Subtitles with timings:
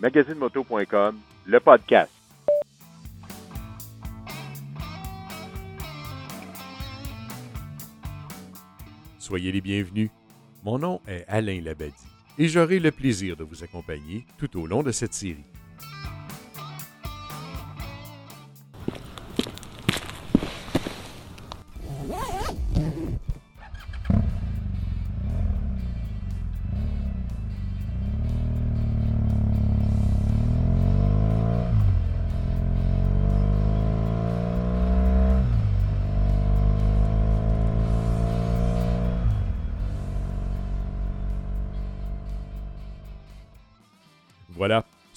[0.00, 2.12] magazinemoto.com, le podcast.
[9.18, 10.10] Soyez les bienvenus.
[10.64, 11.92] Mon nom est Alain Labadie
[12.38, 15.44] et j'aurai le plaisir de vous accompagner tout au long de cette série.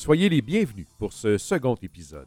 [0.10, 2.26] Soyez les bienvenus pour ce second épisode.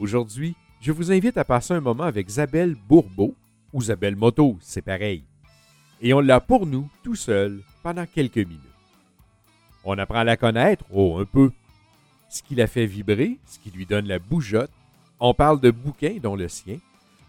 [0.00, 3.36] Aujourd'hui, je vous invite à passer un moment avec Isabelle Bourbeau,
[3.72, 5.22] ou Isabelle Moto, c'est pareil.
[6.00, 8.58] Et on l'a pour nous tout seul pendant quelques minutes.
[9.84, 11.52] On apprend à la connaître, oh un peu,
[12.28, 14.72] ce qui la fait vibrer, ce qui lui donne la bougeotte.
[15.20, 16.78] On parle de bouquins, dont le sien.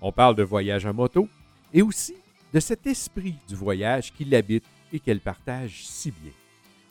[0.02, 1.30] On parle de voyage en moto,
[1.72, 2.16] et aussi
[2.52, 6.31] de cet esprit du voyage qui l'habite et qu'elle partage si bien.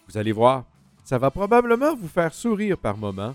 [0.06, 0.66] Vous allez voir,
[1.10, 3.34] ça va probablement vous faire sourire par moments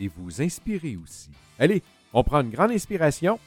[0.00, 1.30] et vous inspirer aussi.
[1.56, 1.80] Allez,
[2.12, 3.38] on prend une grande inspiration.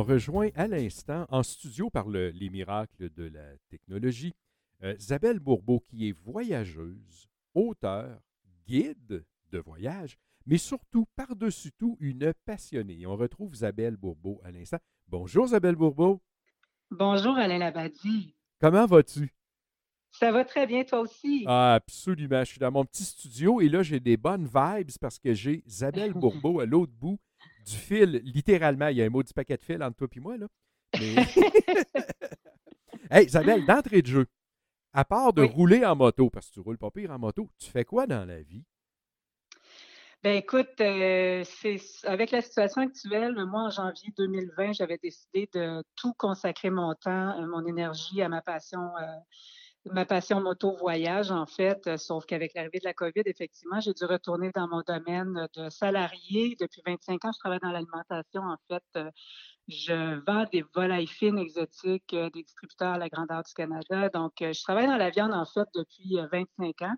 [0.00, 4.32] On rejoint à l'instant, en studio par le- les miracles de la technologie,
[4.82, 8.18] euh, Isabelle Bourbeau, qui est voyageuse, auteure,
[8.66, 13.00] guide de voyage, mais surtout, par-dessus tout, une passionnée.
[13.00, 14.78] Et on retrouve Isabelle Bourbeau à l'instant.
[15.06, 16.22] Bonjour Isabelle Bourbeau,
[16.90, 18.34] Bonjour Alain Labadie.
[18.58, 19.32] comment vas-tu?
[20.12, 21.44] Ça va très bien toi aussi?
[21.46, 22.40] Ah, absolument.
[22.42, 25.62] Je suis dans mon petit studio et là, j'ai des bonnes vibes parce que j'ai
[25.66, 27.18] Isabelle Bourbeau à l'autre bout
[27.70, 28.20] du fil.
[28.24, 30.36] Littéralement, il y a un mot du paquet de fil entre toi et moi.
[30.36, 30.46] Là.
[30.98, 31.14] Mais-
[33.10, 34.26] hey, Isabelle, d'entrée de jeu,
[34.92, 35.48] à part de Oui.
[35.48, 38.24] rouler en moto, parce que tu roules pas pire en moto, tu fais quoi dans
[38.24, 38.64] la vie?
[40.22, 45.82] Ben écoute, euh, c'est avec la situation actuelle, moi en janvier 2020, j'avais décidé de
[45.96, 49.06] tout consacrer mon temps, euh, mon énergie à ma passion, euh,
[49.86, 51.86] ma passion moto voyage en fait.
[51.86, 55.70] euh, sauf qu'avec l'arrivée de la COVID, effectivement, j'ai dû retourner dans mon domaine de
[55.70, 56.56] salarié.
[56.60, 58.82] Depuis 25 ans, je travaille dans l'alimentation en fait.
[58.96, 59.10] euh,
[59.68, 64.08] Je vends des volailles fines exotiques, euh, des distributeurs à la grandeur du Canada.
[64.10, 66.94] Donc, je travaille dans la viande, en fait, depuis euh, 25 ans.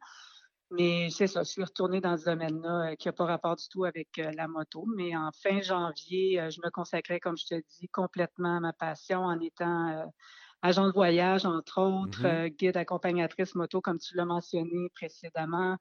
[0.71, 3.85] Mais c'est ça, je suis retournée dans ce domaine-là qui n'a pas rapport du tout
[3.85, 4.87] avec la moto.
[4.97, 9.21] Mais en fin janvier, je me consacrais, comme je te dis, complètement à ma passion
[9.21, 10.11] en étant
[10.63, 12.27] agent de voyage, entre autres, Mhm.
[12.27, 15.77] euh, guide accompagnatrice moto, comme tu l'as mentionné précédemment.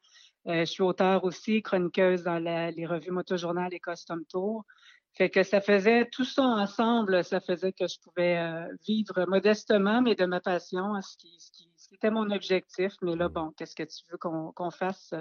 [0.47, 4.65] Euh, je suis auteure aussi, chroniqueuse dans la- les revues Moto Journal et Custom Tour.
[5.13, 10.01] Fait que ça faisait tout ça ensemble, ça faisait que je pouvais euh, vivre modestement,
[10.01, 12.93] mais de ma passion, ce qui, ce qui- ce qui était mon objectif.
[13.01, 13.33] Mais là, Mm.
[13.33, 15.13] bon, qu'est-ce que tu veux qu'on qu'on fasse?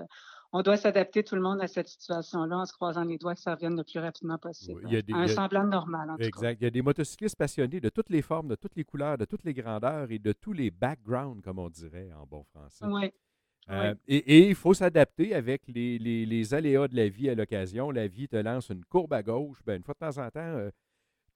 [0.53, 3.41] On doit s'adapter tout le monde à cette situation-là en se croisant les doigts que
[3.41, 4.81] ça revienne le plus rapidement possible.
[4.83, 6.27] Oui, il y a des- un il y a- semblant de normal, en tout cas.
[6.27, 6.59] Exact.
[6.61, 9.25] Il y a des motocyclistes passionnés de toutes les formes, de toutes les couleurs, de
[9.25, 12.84] toutes les grandeurs et de tous les backgrounds, comme on dirait en bon français.
[12.87, 13.12] Oui,
[13.69, 13.99] Euh, Oui.
[14.09, 17.93] et, et il faut s'adapter avec les, les- les aléas de la vie à l'occasion.
[17.93, 19.60] La vie te lance une courbe à gauche.
[19.65, 20.71] Ben, une fois de temps en temps, euh,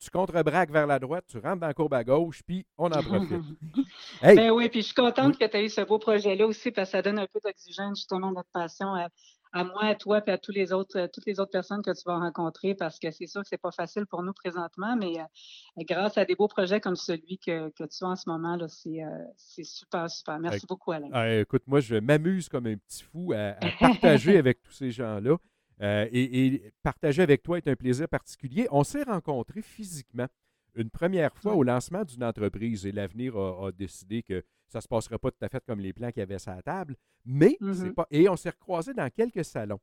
[0.00, 3.02] tu contrebraques vers la droite, tu rentres dans la courbe à gauche, puis on en
[3.02, 3.44] profite.
[4.22, 4.36] Hey!
[4.36, 6.88] Ben oui, puis je suis contente que tu aies eu ce beau projet-là aussi parce
[6.90, 9.08] que ça donne un peu d'oxygène justement notre passion à,
[9.52, 11.90] à moi, à toi, puis à tous les autres, euh, toutes les autres personnes que
[11.92, 15.20] tu vas rencontrer parce que c'est sûr que c'est pas facile pour nous présentement, mais
[15.20, 18.56] euh, grâce à des beaux projets comme celui que, que tu as en ce moment,
[18.56, 20.38] là, c'est euh, c'est super, super.
[20.40, 20.66] Merci Hey.
[20.68, 21.08] beaucoup, Alain.
[21.12, 24.90] Ah, écoute, moi, je m'amuse comme un petit fou à, à partager avec tous ces
[24.90, 25.36] gens-là.
[25.82, 28.68] Euh, et, et partager avec toi est un plaisir particulier.
[28.70, 30.26] On s'est rencontrés physiquement
[30.76, 34.82] une première fois au lancement d'une entreprise et l'avenir a, a décidé que ça ne
[34.82, 36.96] se passera pas tout à fait comme les plans qu'il y avait sur la table.
[37.24, 37.94] Mais c'est Mhm.
[37.94, 38.06] pas.
[38.10, 39.80] Et on s'est recroisés dans quelques salons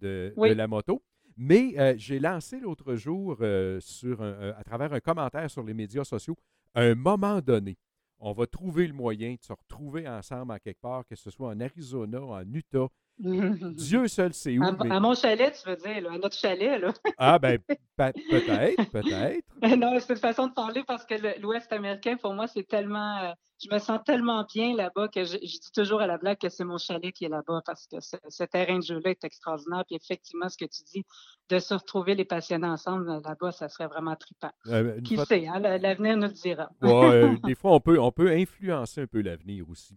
[0.00, 1.02] de, la moto.
[1.36, 5.62] Mais euh, j'ai lancé l'autre jour euh, sur un- euh, à travers un commentaire sur
[5.62, 6.36] les médias sociaux,
[6.74, 7.78] à un moment donné,
[8.18, 11.48] on va trouver le moyen de se retrouver ensemble à quelque part, que ce soit
[11.48, 12.88] en Arizona, en Utah,
[13.18, 14.62] Dieu seul sait où.
[14.64, 16.92] À, mon chalet, tu veux dire, à notre chalet, là.
[17.18, 17.58] ah, ben,
[17.96, 19.76] peut-être, peut-être.
[19.76, 23.18] non, c'est une façon de parler parce que l'Ouest américain, pour moi, c'est tellement.
[23.18, 23.32] Euh,
[23.62, 26.64] je me sens tellement bien là-bas que je, dis toujours à la blague que c'est
[26.64, 29.84] mon chalet qui est là-bas parce que ce, terrain de jeu-là est extraordinaire.
[29.86, 31.04] Puis effectivement, ce que tu dis,
[31.48, 34.50] de se retrouver les passionnés ensemble euh, là-bas, ça serait vraiment trippant.
[34.66, 36.70] Euh, qui sait, hein, l'avenir nous le dira.
[37.44, 39.96] des fois, on peut, on peut influencer un peu l'avenir aussi.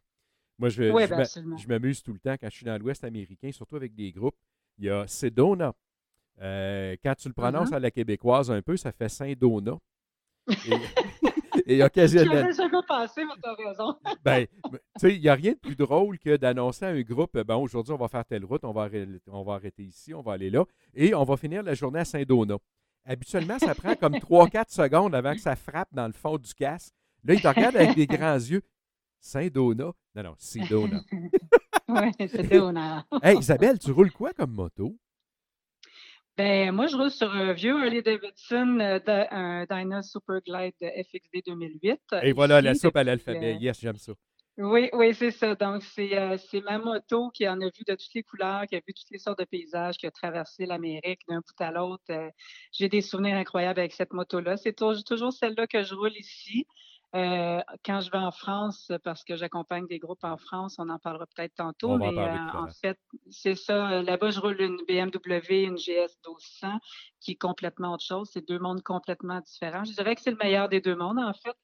[0.57, 3.75] Moi, je, ben, je m'amuse tout le temps quand je suis dans l'Ouest américain, surtout
[3.75, 4.37] avec des groupes.
[4.77, 5.73] Il y a Sedona.
[6.41, 7.75] Euh, quand tu le prononces mm-hmm.
[7.75, 9.77] à la québécoise un peu, ça fait Saint-Dona.
[11.65, 12.51] Et, occasionnellement.
[12.51, 13.95] jamais pensé, mais tu as raison.
[14.23, 17.37] ben, tu sais, il n'y a rien de plus drôle que d'annoncer à un groupe
[17.37, 18.89] ben, aujourd'hui, on va faire telle route, on va,
[19.27, 22.05] on va arrêter ici, on va aller là, et on va finir la journée à
[22.05, 22.57] Saint-Dona.
[23.05, 26.93] Habituellement, ça prend comme 3-4 secondes avant que ça frappe dans le fond du casque.
[27.23, 28.61] Là, il te regarde avec des grands yeux.
[29.19, 29.91] Saint-Dona.
[30.15, 31.01] Non, non, Sidona.
[31.89, 33.05] oui, Sidona.
[33.21, 34.95] hey, Isabelle, tu roules quoi comme moto?
[36.37, 38.99] Ben, moi, je roule sur un vieux Harley Davidson, euh,
[39.31, 41.99] un Dyna Super Glide FXD 2008.
[42.23, 43.55] Et voilà, la soupe à l'alphabet.
[43.55, 44.13] Euh, yes, j'aime ça.
[44.57, 45.53] Oui, oui, c'est ça.
[45.55, 48.79] Donc, euh, c'est ma moto qui en a vu de toutes les couleurs, qui a
[48.79, 52.31] vu toutes les sortes de paysages, qui a traversé l'Amérique d'un bout à l'autre.
[52.71, 54.55] J'ai des souvenirs incroyables avec cette moto-là.
[54.55, 56.67] C'est toujours celle-là que je roule ici.
[57.15, 60.99] Euh, quand je vais en France, parce que j'accompagne des groupes en France, on en
[60.99, 63.89] parlera peut-être tantôt, mais euh, en fait, c'est ça.
[63.89, 66.79] Euh, là-bas, je roule une BMW, une GS 1200,
[67.21, 68.29] qui est complètement autre chose.
[68.33, 69.85] C'est deux mondes complètement différents.
[69.85, 71.55] Je dirais que c'est le meilleur des deux mondes, en fait.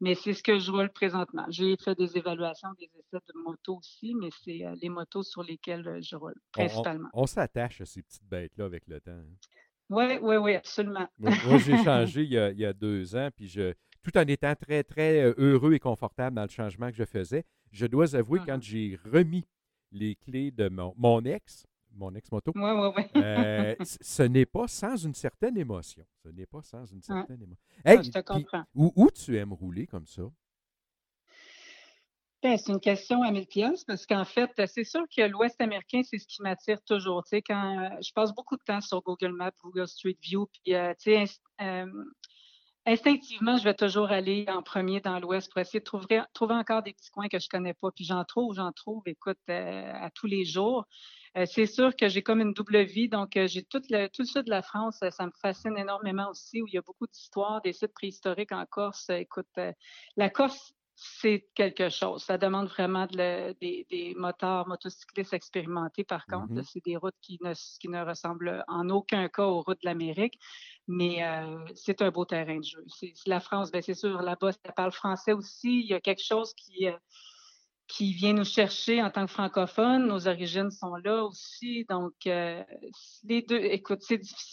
[0.00, 1.46] mais c'est ce que je roule présentement.
[1.48, 6.00] J'ai fait des évaluations, des essais de moto aussi, mais c'est les motos sur lesquelles
[6.02, 7.08] je roule, principalement.
[7.12, 9.22] On, s'attache à ces petites bêtes-là avec le temps.
[9.88, 11.06] Oui, oui, oui, absolument.
[11.18, 15.22] Moi, j'ai changé il y, a, deux ans, puis je, tout en étant très, très
[15.22, 18.62] euh, heureux et confortable dans le changement que je faisais, je dois avouer, quand mmh
[18.62, 19.46] j'ai remis
[19.92, 22.52] les clés de mon, mon ex, mon ex-moto,
[23.16, 26.04] euh, ce n'est pas sans une certaine émotion.
[26.22, 28.02] Ce n'est pas sans une certaine émotion.
[28.02, 28.64] je te comprends.
[28.74, 30.22] où, tu aimes rouler comme ça?
[32.42, 36.00] Ben, c'est une question à mille pièces parce qu'en fait, c'est sûr que l'Ouest américain,
[36.02, 37.22] c'est ce qui m'attire toujours.
[37.22, 40.74] Tu sais, quand je passe beaucoup de temps sur Google Maps, Google Street View, puis
[40.98, 41.24] tu sais,
[42.84, 46.20] Instinctivement, je vais toujours aller en premier dans l'Ouest pour essayer de trouver,
[46.54, 47.92] encore des petits coins que je connais pas.
[47.92, 50.84] Puis j'en trouve, j'en trouve, écoute, euh, à tous les jours.
[51.36, 54.22] Euh, c'est sûr que j'ai comme une double vie, donc euh, j'ai tout le, tout
[54.22, 57.06] le sud de la France, ça me fascine énormément aussi, où il y a beaucoup
[57.06, 59.08] d'histoires, des sites préhistoriques en Corse.
[59.10, 59.46] écoute,
[60.16, 62.22] la Corse, c'est quelque chose.
[62.22, 66.52] Ça demande vraiment de des, des, moteurs motocyclistes expérimentés, par contre.
[66.52, 66.68] Mm-hmm.
[66.70, 70.38] C'est des routes qui ne, qui ne ressemblent en aucun cas aux routes de l'Amérique,
[70.86, 72.84] mais euh, c'est un beau terrain de jeu.
[72.88, 75.80] C'est, la France, bien, c'est sûr, là-bas, ça parle français aussi.
[75.80, 76.96] Il y a quelque chose qui, euh,
[77.88, 80.06] qui vient nous chercher en tant que francophone.
[80.06, 81.84] Nos origines sont là aussi.
[81.88, 82.62] Donc, euh,
[83.24, 84.00] les deux, écoute,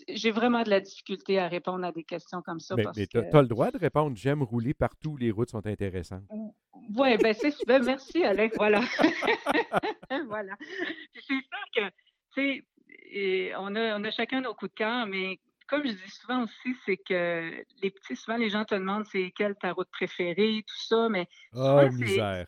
[0.07, 2.75] j'ai vraiment de la difficulté à répondre à des questions comme ça.
[2.75, 6.23] Mais, tu as, le droit de répondre j'aime rouler partout, les routes sont intéressantes.
[6.95, 8.55] Oui, ben c'est ben, merci, Alex.
[8.57, 8.81] Voilà.
[10.27, 10.55] voilà.
[11.13, 11.41] C'est sûr
[11.75, 11.89] que,
[12.35, 12.65] tu
[13.13, 16.43] sais, on a, on a chacun nos coups de cœur, mais comme je dis souvent
[16.43, 20.63] aussi, c'est que les petits, souvent les gens te demandent c'est quelle ta route préférée,
[20.67, 22.45] tout ça, mais oh, misère,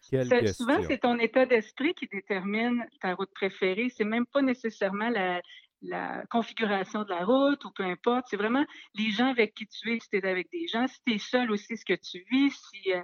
[0.53, 3.89] souvent c'est ton état d'esprit qui détermine ta route préférée.
[3.89, 5.41] C'est même pas nécessairement la,
[6.29, 8.25] configuration de la route ou peu importe.
[8.29, 8.65] C'est vraiment
[8.95, 11.17] les gens avec qui tu es, si tu es avec des gens, si tu es
[11.19, 13.01] seul aussi, ce que tu vis, si euh,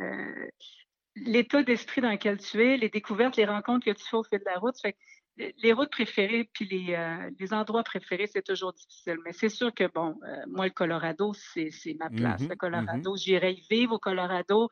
[0.00, 0.48] euh,
[1.16, 4.38] l'état d'esprit dans lequel tu es, les découvertes, les rencontres que tu fais au fil
[4.38, 4.78] de la route.
[4.80, 4.96] Fait
[5.62, 9.16] les routes préférées puis les, euh, les endroits préférés, c'est toujours difficile.
[9.24, 12.42] Mais c'est sûr que, bon, euh, moi, le Colorado, c'est ma place.
[12.42, 13.22] Mm-hmm, le Colorado, mm-hmm.
[13.22, 14.68] j'irai vivre au Colorado.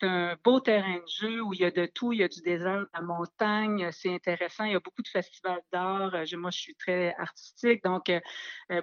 [0.00, 2.12] C'est un beau terrain de jeu où il y a de tout.
[2.12, 3.90] Il y a du désert, de la montagne.
[3.92, 4.64] C'est intéressant.
[4.64, 6.14] Il y a beaucoup de festivals d'art.
[6.14, 7.84] Euh, moi, je suis très artistique.
[7.84, 8.10] Donc,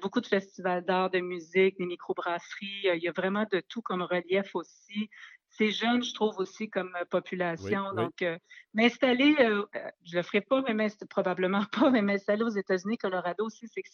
[0.02, 2.88] beaucoup de festivals d'art, de musique, des microbrasseries.
[2.96, 5.10] il y a vraiment de tout comme relief aussi
[5.50, 7.94] c'est jeune, je trouve aussi comme euh, population.
[7.94, 8.38] Donc, euh,
[8.74, 9.66] m'installer, euh,
[10.04, 13.90] je le ferai pas, mais probablement pas, mais m'installer aux États-Unis, Colorado aussi, c'est que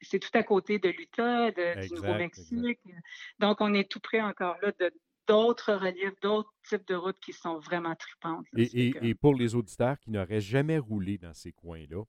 [0.00, 2.80] c'est tout à côté de l'Utah, du Nouveau-Mexique.
[3.38, 4.90] Donc, on est tout près encore là de
[5.26, 8.46] d'autres reliefs, d'autres types de routes qui sont vraiment tripantes.
[8.56, 12.04] et, pour les auditeurs qui n'auraient jamais roulé dans ces coins-là,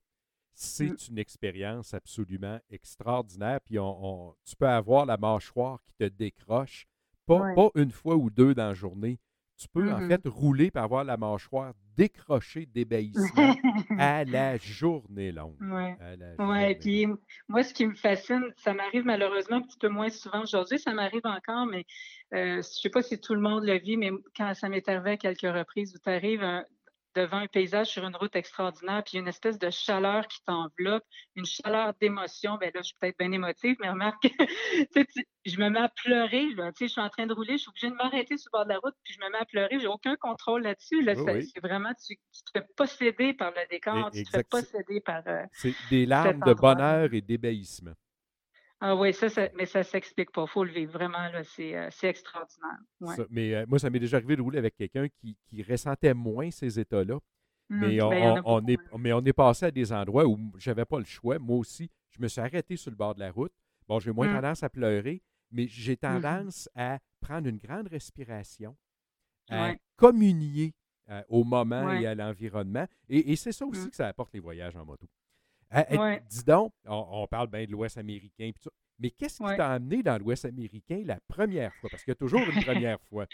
[0.54, 1.10] c'est mmh.
[1.10, 3.60] une expérience absolument extraordinaire.
[3.64, 6.88] Puis on, tu peux avoir la mâchoire qui te décroche
[7.26, 9.20] pas, une fois ou deux dans la journée.
[9.58, 13.56] Tu peux, en mmh fait, rouler pour avoir la mâchoire décrochée d'ébahissement
[13.98, 15.56] à la journée longue.
[15.60, 16.46] Oui.
[16.46, 17.06] Ouais, puis
[17.48, 20.94] moi, ce qui me fascine, ça m'arrive malheureusement un petit peu moins souvent aujourd'hui, ça
[20.94, 21.84] m'arrive encore, mais
[22.34, 24.88] euh, je ne sais pas si tout le monde le vit, mais quand ça m'est
[24.88, 26.44] arrivé à quelques reprises, où tu arrives
[27.14, 31.46] devant un paysage sur une route extraordinaire, puis une espèce de chaleur qui t'enveloppe, une
[31.46, 32.56] chaleur d'émotion.
[32.60, 34.22] Ben là, je suis peut-être bien émotive, mais remarque,
[35.44, 36.46] je me mets à pleurer.
[36.54, 38.64] Là, je suis en train de rouler, je suis obligée de m'arrêter sur le bord
[38.64, 39.78] de la route, puis je me mets à pleurer.
[39.80, 41.02] J'ai aucun contrôle là-dessus.
[41.02, 45.22] Là, C'est vraiment, tu, te fais posséder par le décor, tu te fais posséder par.
[45.26, 47.94] Euh, c'est des larmes de bonheur et d'ébahissement.
[48.80, 50.42] Ah oui, ça, mais ça ne s'explique pas.
[50.42, 50.92] Il faut le vivre.
[50.92, 53.26] Vraiment, c'est, euh, extraordinaire.
[53.30, 56.78] mais euh, moi, ça m'est déjà arrivé de rouler avec quelqu'un qui, ressentait moins ces
[56.78, 57.18] états-là.
[57.70, 60.98] Mmh, mais, ben, on, est, mais on est passé à des endroits où j'avais pas
[60.98, 61.38] le choix.
[61.38, 63.52] Moi aussi, je me suis arrêté sur le bord de la route.
[63.88, 64.34] Bon, j'ai moins mmh.
[64.36, 68.76] tendance à pleurer, mais j'ai mmh tendance à prendre une grande respiration,
[69.50, 70.72] à communier
[71.10, 72.86] euh, au moment et à l'environnement.
[73.08, 75.06] Et, et c'est ça aussi que ça apporte les voyages en moto.
[75.74, 78.50] Eh, eh, dis donc, on, parle bien de l'Ouest américain,
[78.98, 81.90] mais qu'est-ce qui t'a amené dans l'Ouest américain la première fois?
[81.90, 83.26] Parce qu'il y a toujours une première fois.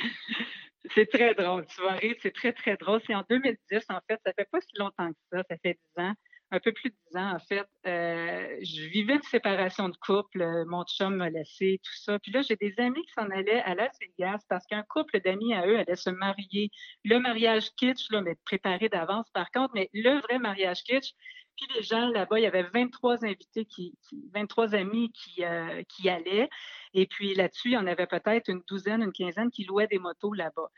[0.94, 1.64] C'est très drôle.
[1.66, 3.00] Tu vas rire, c'est très, très drôle.
[3.06, 4.20] C'est en 2010, en fait.
[4.24, 5.42] Ça fait pas si longtemps que ça.
[5.48, 6.12] Ça fait 10 ans.
[6.50, 7.66] Un peu plus de 10 ans, en fait.
[7.86, 10.64] Euh, je vivais une séparation de couple.
[10.66, 12.18] Mon chum m'a laissé, tout ça.
[12.18, 15.54] Puis là, j'ai des amis qui s'en allaient à Las Vegas parce qu'un couple d'amis
[15.54, 16.70] à eux allait se marier.
[17.04, 19.72] Le mariage kitsch, là, mais préparé d'avance, par contre.
[19.74, 21.14] Mais le vrai mariage kitsch,
[21.56, 23.94] puis les gens là-bas, il y avait 23 invités, qui,
[24.34, 26.48] 23 amis qui, euh, qui allaient.
[26.94, 29.98] Et puis là-dessus, il y en avait peut-être une douzaine, une quinzaine qui louaient des
[29.98, 30.70] motos là-bas.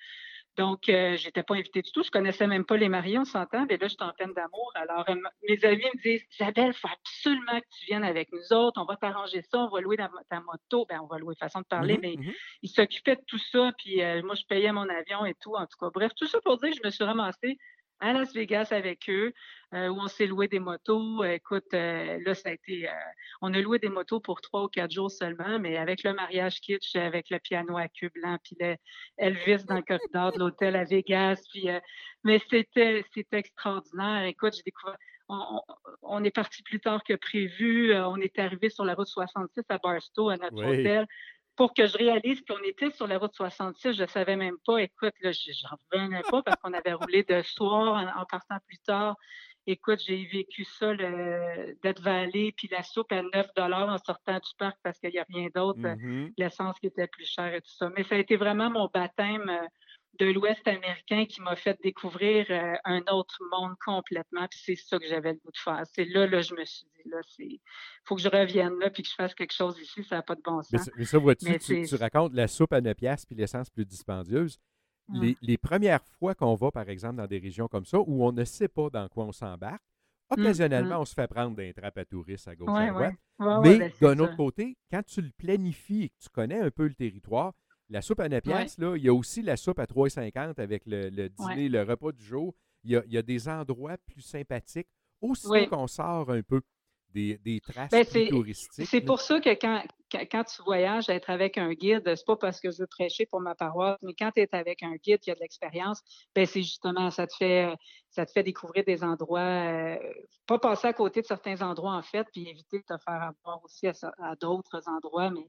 [0.56, 2.02] Donc, euh, je n'étais pas invitée du tout.
[2.02, 3.66] Je ne connaissais même pas les mariés, on s'entend.
[3.68, 4.72] Mais là, j'étais en peine d'amour.
[4.74, 5.14] Alors, euh,
[5.46, 8.80] mes amis me disent Isabelle, il faut absolument que tu viennes avec nous autres.
[8.80, 9.58] On va t'arranger ça.
[9.58, 10.86] On va louer ta, moto.
[10.88, 11.98] Ben, on va louer, façon de parler.
[11.98, 13.70] Mmh mais mmh ils s'occupaient de tout ça.
[13.76, 15.54] Puis, moi, je payais mon avion et tout.
[15.54, 17.58] En tout cas, bref, tout ça pour dire que je me suis ramassée
[18.00, 19.32] à Las Vegas avec eux,
[19.74, 21.24] euh, où on s'est loué des motos.
[21.24, 22.88] Écoute, euh, là, ça a été.
[22.88, 22.92] Euh,
[23.40, 26.60] on a loué des motos pour trois ou quatre jours seulement, mais avec le mariage
[26.60, 28.76] kitsch, avec le piano à cube blanc, puis le
[29.18, 31.42] Elvis dans le corridor de l'hôtel à Vegas.
[31.52, 31.68] Puis,
[32.24, 34.24] mais c'était, c'était extraordinaire.
[34.24, 34.96] Écoute, j'ai découvert.
[35.28, 37.92] On, est parti plus tard que prévu.
[37.92, 41.04] On est arrivé sur la route 66 à Barstow, à notre hôtel
[41.56, 44.78] pour que je réalise qu'on était sur la route 66, je ne savais même pas.
[44.78, 49.16] Écoute, là, j'en revenais pas parce qu'on avait roulé de soir en, partant plus tard.
[49.66, 54.76] Écoute, j'ai vécu ça, d'être vallée, puis la soupe à 9 en sortant du parc
[54.82, 56.34] parce qu'il n'y a rien d'autre, mm-hmm.
[56.36, 57.90] l'essence qui était plus chère et tout ça.
[57.96, 59.66] Mais ça a été vraiment mon baptême euh,
[60.18, 64.46] de l'Ouest américain qui m'a fait découvrir euh, un autre monde complètement.
[64.50, 65.82] Puis c'est ça que j'avais le goût de faire.
[65.92, 67.60] C'est là, là, je me suis dit, là, c'est
[68.04, 70.34] faut que je revienne là puis que je fasse quelque chose ici, ça n'a pas
[70.34, 70.90] de bon sens.
[70.96, 74.58] Mais, ça, vois-tu, tu, racontes la soupe à 9 piastres puis l'essence plus dispendieuse.
[75.12, 78.44] Les, premières fois qu'on va, par exemple, dans des régions comme ça, où on ne
[78.44, 79.82] sait pas dans quoi on s'embarque,
[80.30, 81.02] mmh, occasionnellement, mmh.
[81.02, 83.14] on se fait prendre d'un trappe à touristes à gauche à droite.
[83.62, 86.88] Mais ben, d'un autre côté, quand tu le planifies et que tu connais un peu
[86.88, 87.52] le territoire,
[87.88, 90.82] la soupe à 9 piastres, là, il y a aussi la soupe à 3,50 avec
[90.86, 92.54] le, dîner, le repas du jour.
[92.84, 94.88] Il y, a, des endroits plus sympathiques,
[95.20, 96.60] aussi qu'on sort un peu
[97.12, 98.86] des, traces ben, touristiques.
[98.86, 102.60] C'est pour ça que quand, quand, tu voyages, être avec un guide, c'est pas parce
[102.60, 105.30] que je veux prêcher pour ma paroisse, mais quand tu es avec un guide qui
[105.30, 106.02] a de l'expérience,
[106.34, 107.74] ben c'est justement, ça te fait
[108.10, 109.98] ça te fait découvrir des endroits, euh,
[110.46, 113.62] pas passer à côté de certains endroits en fait, puis éviter de te faire avoir
[113.64, 115.48] aussi à d'autres endroits, mais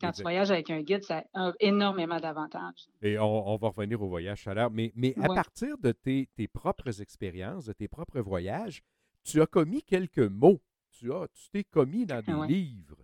[0.00, 2.88] quand tu voyages avec un guide, ça a énormément d'avantages.
[3.02, 7.66] Et on, va revenir au voyage chaleur, mais, mais à partir de tes, propres expériences,
[7.66, 8.82] de tes propres voyages,
[9.24, 10.60] tu as commis quelques mots.
[10.90, 12.96] Tu as, tu t'es commis dans des livres.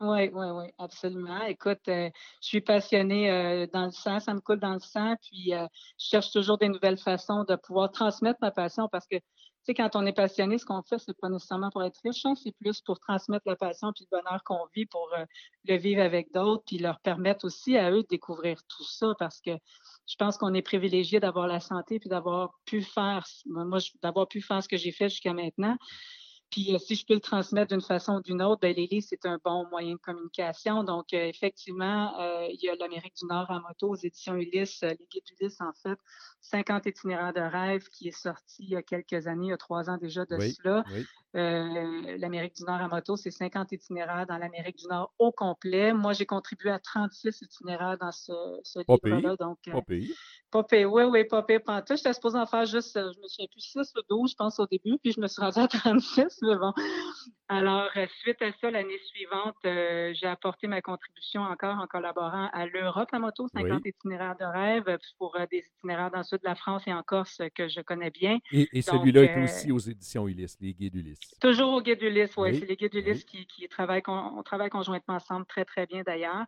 [0.00, 1.42] Oui, oui, oui, absolument.
[1.42, 2.08] Écoute, euh,
[2.40, 5.66] je suis passionnée euh, dans le sang, ça me coule dans le sang, puis euh,
[5.98, 9.16] je cherche toujours des nouvelles façons de pouvoir transmettre ma passion parce que
[9.64, 12.34] sais, quand on est passionné, ce qu'on fait, c'est pas nécessairement pour être riche, hein,
[12.34, 15.24] c'est plus pour transmettre la passion puis le bonheur qu'on vit, pour euh,
[15.64, 19.40] le vivre avec d'autres, puis leur permettre aussi à eux de découvrir tout ça, parce
[19.40, 19.52] que
[20.06, 24.92] je pense qu'on est privilégié d'avoir la santé puis d'avoir pu faire ce que j'ai
[24.92, 25.76] fait jusqu'à maintenant.
[26.50, 29.06] Puis euh, si je peux le transmettre d'une façon ou d'une autre, ben, les livres,
[29.08, 30.82] c'est un bon moyen de communication.
[30.82, 34.82] Donc, euh, effectivement, euh, il y a l'Amérique du Nord en moto aux éditions Ulysse,
[34.82, 35.98] les guides Ulysse, en fait,
[36.40, 39.56] 50 itinéraires de rêve qui est sorti il y a quelques années, il y a
[39.56, 40.84] trois ans déjà de cela.
[41.32, 45.92] L'Amérique du Nord en moto, c'est 50 itinéraires dans l'Amérique du Nord au complet.
[45.92, 48.32] Moi, j'ai contribué à 36 itinéraires dans ce,
[48.64, 49.36] ce livre-là.
[49.36, 50.12] Donc, pas pays.
[50.50, 51.60] Pas oui, oui, pas pire.
[51.88, 54.66] J'étais supposée en faire juste, je me souviens plus, 6 ou 12, je pense, au
[54.66, 56.39] début, puis je me suis rendue à 36.
[57.48, 62.48] Alors, euh, suite à ça, l'année suivante, euh, j'ai apporté ma contribution encore en collaborant
[62.52, 66.38] à l'Europe la moto, 50 itinéraires de rêve euh, pour des itinéraires dans le sud
[66.38, 68.38] de la France et en Corse que je connais bien.
[68.52, 71.18] Et, celui-là est aussi aux éditions Ulysse, les guides Ulysse.
[71.40, 72.56] Toujours aux guides Ulysse, oui.
[72.56, 76.46] C'est les guides Ulysse qui, travaillent, on travaille conjointement ensemble très, très bien d'ailleurs.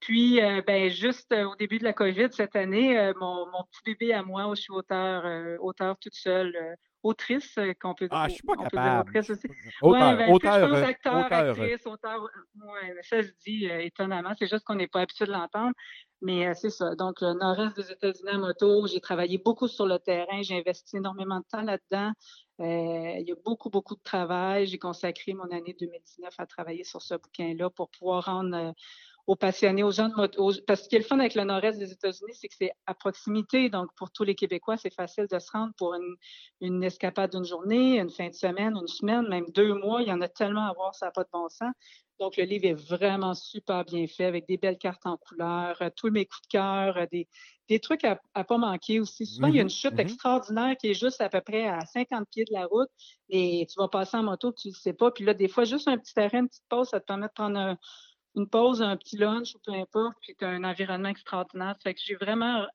[0.00, 4.22] Puis, euh, ben, juste au début de la COVID cette année, mon, petit bébé à
[4.22, 5.24] moi, je suis auteur,
[5.60, 6.56] auteur toute seule,
[7.02, 9.08] autrice, qu'on peut, ah, je suis pas capable.
[9.08, 9.48] autrice aussi.
[9.82, 12.22] Auteur, ben, auteur, je pense acteur, auteur, actrice, auteur.
[12.22, 14.32] Ouais, ça se dit étonnamment.
[14.38, 15.74] C'est juste qu'on n'est pas habitué de l'entendre.
[16.22, 16.94] Mais c'est ça.
[16.96, 20.42] Donc, le nord-est des États-Unis à moto, j'ai travaillé beaucoup sur le terrain.
[20.42, 22.12] J'ai investi énormément de temps là-dedans.
[22.58, 24.66] il y a beaucoup, beaucoup de travail.
[24.66, 28.74] J'ai consacré mon année 2019 à travailler sur ce bouquin-là pour pouvoir rendre
[29.26, 30.52] aux passionnés, aux gens de moto.
[30.66, 32.72] Parce que ce qui est le fun avec le nord-est des États-Unis, c'est que c'est
[32.86, 33.68] à proximité.
[33.68, 36.16] Donc, pour tous les Québécois, c'est facile de se rendre pour une,
[36.60, 40.02] une escapade d'une journée, une fin de semaine, une semaine, même deux mois.
[40.02, 41.72] Il y en a tellement à voir, ça n'a pas de bon sens.
[42.20, 45.88] Donc, le livre est vraiment super bien fait avec des belles cartes en couleur, euh,
[45.96, 47.26] tous mes coups de cœur, euh, des,
[47.70, 49.24] des trucs à, ne pas manquer aussi.
[49.24, 50.00] Souvent, il y a une mm-hmm, chute mm-hmm.
[50.00, 52.90] extraordinaire qui est juste à peu près à 50 pieds de la route
[53.30, 55.10] et tu vas passer en moto, tu ne sais pas.
[55.10, 57.32] Puis là, des fois, juste un petit terrain, une petite pause, ça te permet de
[57.32, 57.76] prendre
[58.36, 61.76] une pause, un petit lunch ou peu importe, puis tu as un environnement extraordinaire.
[61.82, 62.66] Fait que j'ai vraiment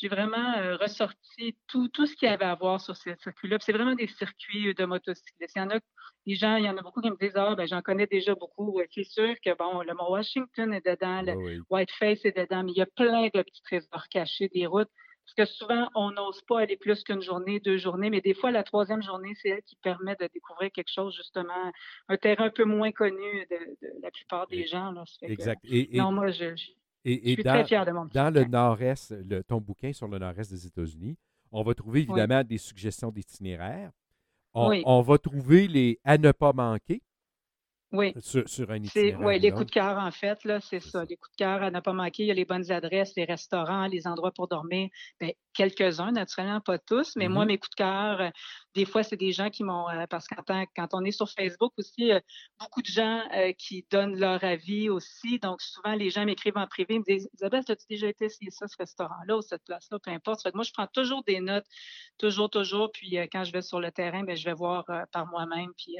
[0.00, 3.58] j'ai vraiment euh, ressorti tout, tout ce qu'il y avait à voir sur ces circuits-là.
[3.60, 5.54] C'est vraiment des circuits de motocyclistes.
[5.56, 5.78] Il y en a,
[6.26, 8.80] gens, il y en a beaucoup qui me disent Ah, ben, j'en connais déjà beaucoup.
[8.92, 12.78] C'est sûr que bon, le Mont Washington est dedans, le Whiteface est dedans, mais il
[12.78, 14.90] y a plein de petits trésors cachés des routes.
[15.36, 18.50] Parce que souvent, on n'ose pas aller plus qu'une journée, deux journées, mais des fois,
[18.50, 21.70] la troisième journée, c'est elle qui permet de découvrir quelque chose, justement,
[22.08, 24.90] un terrain un peu moins connu de, la plupart des gens.
[24.92, 25.04] Là.
[25.22, 25.60] exact.
[25.92, 26.54] non, moi, je,
[27.04, 29.14] et, suis très fier de mon Dans le nord-est,
[29.46, 31.16] ton bouquin sur le nord-est des États-Unis,
[31.50, 33.90] on va trouver évidemment des suggestions d'itinéraires.
[34.54, 37.02] On, va trouver les à ne pas manquer.
[37.90, 38.12] Oui.
[38.20, 39.20] Sur, un itinéraire.
[39.20, 41.04] Oui, les coups de cœur, en fait, là, c'est ça.
[41.08, 42.24] Les coups de cœur à ne pas manquer.
[42.24, 44.88] Il y a les bonnes adresses, les restaurants, les endroits pour dormir.
[45.18, 47.48] Bien, quelques-uns, naturellement, pas tous, mais moi, mm-hmm.
[47.48, 48.30] mes coups de cœur, euh,
[48.74, 50.34] des fois, c'est des gens qui m'ont, euh, parce que
[50.76, 52.20] quand on est sur Facebook aussi, euh,
[52.60, 53.22] beaucoup de gens
[53.58, 55.38] qui donnent leur avis aussi.
[55.38, 58.50] Donc, souvent, les gens m'écrivent en privé, ils me disent Isabelle, as-tu déjà été essayer
[58.50, 60.46] ça, ce restaurant-là ou cette place-là, peu importe.
[60.54, 61.66] moi, je prends toujours des notes,
[62.18, 62.90] toujours, toujours.
[62.92, 65.72] Puis, quand je vais sur le terrain, bien, je vais voir par moi-même.
[65.76, 65.96] Puis,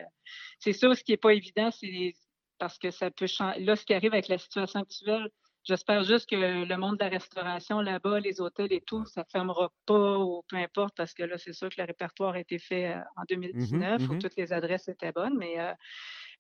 [0.58, 2.14] c'est ça, ce qui n'est pas évident, c'est
[2.58, 3.60] parce que ça peut changer.
[3.60, 5.28] Là, ce qui arrive avec la situation actuelle,
[5.68, 9.26] J'espère juste que le monde de la restauration là-bas, les hôtels et tout, ça ne
[9.30, 12.58] fermera pas ou peu importe, parce que là, c'est sûr que le répertoire a été
[12.58, 15.74] fait euh, en 2019 mmh où mmh toutes les adresses étaient bonnes, mais, euh,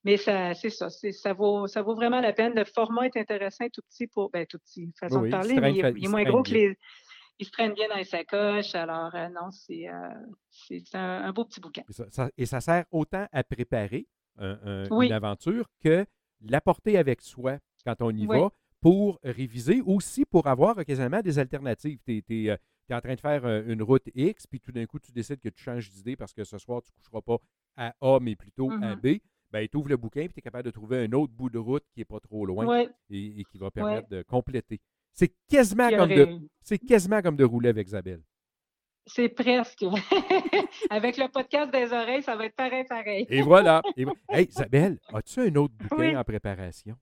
[0.04, 0.88] mais ça, c'est ça.
[0.88, 2.54] ça, vaut, ça vaut vraiment la peine.
[2.54, 4.30] Le format est intéressant, tout petit pour.
[4.30, 6.78] Ben, tout petit, façon de parler, mais il, est moins gros que les.
[7.38, 8.74] Ils se prennent bien dans les sacoches.
[8.74, 9.86] Alors, euh, non, c'est,
[10.94, 11.82] un, beau petit bouquin.
[12.38, 14.06] Et ça, sert autant à préparer
[14.38, 16.06] une aventure que
[16.42, 21.98] l'apporter avec soi quand on y va pour réviser, aussi pour avoir occasionnellement des alternatives.
[22.06, 22.56] Tu es, euh,
[22.90, 25.48] en train de faire euh, une route X, puis tout d'un coup, tu décides que
[25.48, 27.38] tu changes d'idée parce que ce soir, tu ne coucheras pas
[27.76, 29.16] à A, mais plutôt à mm-hmm.
[29.16, 29.20] B.
[29.50, 31.58] Ben, tu ouvres le bouquin, puis tu es capable de trouver un autre bout de
[31.58, 34.80] route qui n'est pas trop loin et, qui va permettre de compléter.
[35.12, 38.22] C'est quasiment, comme de, c'est quasiment comme de rouler avec Isabelle.
[39.08, 39.84] C'est presque.
[40.90, 43.26] Avec le podcast des oreilles, ça va être pareil, pareil.
[43.30, 43.82] Et voilà.
[44.30, 46.94] Hey, Isabelle, as-tu un autre bouquin en préparation?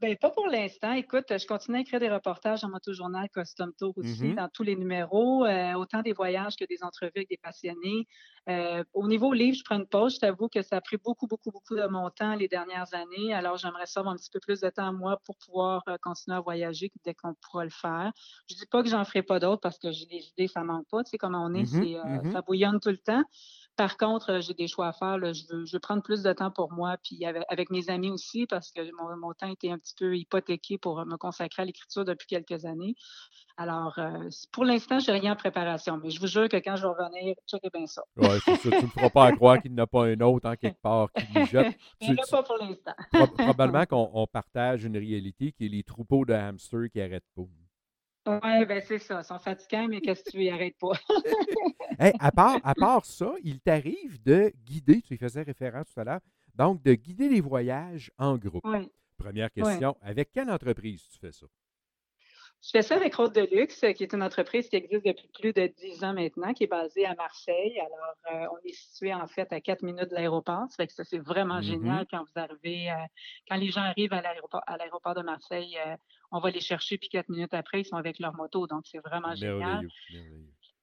[0.00, 0.92] Bien, pas pour l'instant.
[0.92, 4.34] Écoute, je continue à écrire des reportages en moto-journal Custom Tour aussi, mm-hmm.
[4.36, 8.06] dans tous les numéros, euh, autant des voyages que des entrevues avec des passionnés.
[8.48, 10.14] Euh, au niveau livre, je prends une pause.
[10.14, 13.34] Je t'avoue que ça a pris beaucoup, beaucoup, beaucoup de mon temps les dernières années.
[13.34, 15.96] Alors, j'aimerais ça avoir un petit peu plus de temps à moi pour pouvoir euh,
[16.00, 18.12] continuer à voyager dès qu'on pourra le faire.
[18.48, 20.86] Je dis pas que j'en ferai pas d'autres parce que j'ai des idées, ça manque
[20.88, 21.02] pas.
[21.02, 22.32] Tu sais comment on est, mm-hmm, mm-hmm.
[22.32, 23.24] ça bouillonne tout le temps.
[23.78, 25.18] Par contre, euh, j'ai des choix à faire.
[25.32, 28.72] Je, veux, je, prendre plus de temps pour moi, puis avec, mes amis aussi, parce
[28.72, 28.80] que
[29.16, 32.96] mon, temps était un petit peu hypothéqué pour me consacrer à l'écriture depuis quelques années.
[33.56, 36.74] Alors, euh, pour l'instant, je n'ai rien en préparation, mais je vous jure que quand
[36.74, 38.02] je vais revenir, ferai bien ça.
[38.16, 38.62] Oui, c'est ça.
[38.62, 41.12] Tu ne me feras pas croire qu'il n'y a pas un autre en quelque part
[41.12, 41.78] qui nous jette.
[42.02, 43.26] En a pas pour l'instant.
[43.36, 47.42] probablement qu'on partage une réalité qui est les troupeaux de hamsters qui n'arrêtent pas.
[48.28, 49.20] Oui, ben c'est ça.
[49.20, 50.92] Ils sont fatigants, mais qu'est-ce que tu veux, ils n'arrêtent pas.
[52.20, 56.04] à, part, à part ça, il t'arrive de guider, tu y faisais référence tout à
[56.04, 56.20] l'heure,
[56.54, 58.64] donc de guider les voyages en groupe.
[58.64, 58.90] Oui.
[59.16, 61.46] Première question, avec quelle entreprise tu fais ça?
[62.60, 65.52] Je fais ça avec Route de Luxe, qui est une entreprise qui existe depuis plus
[65.52, 67.78] de dix ans maintenant, qui est basée à Marseille.
[67.78, 70.66] Alors, euh, on est situé en fait à quatre minutes de l'aéroport.
[70.68, 71.62] Ça fait que ça, c'est vraiment mm-hmm.
[71.62, 72.94] génial quand vous arrivez, euh,
[73.48, 75.96] quand les gens arrivent à l'aéroport, à l'aéroport de Marseille, euh,
[76.32, 78.66] on va les chercher, puis quatre minutes après, ils sont avec leur moto.
[78.66, 79.88] Donc, c'est vraiment génial.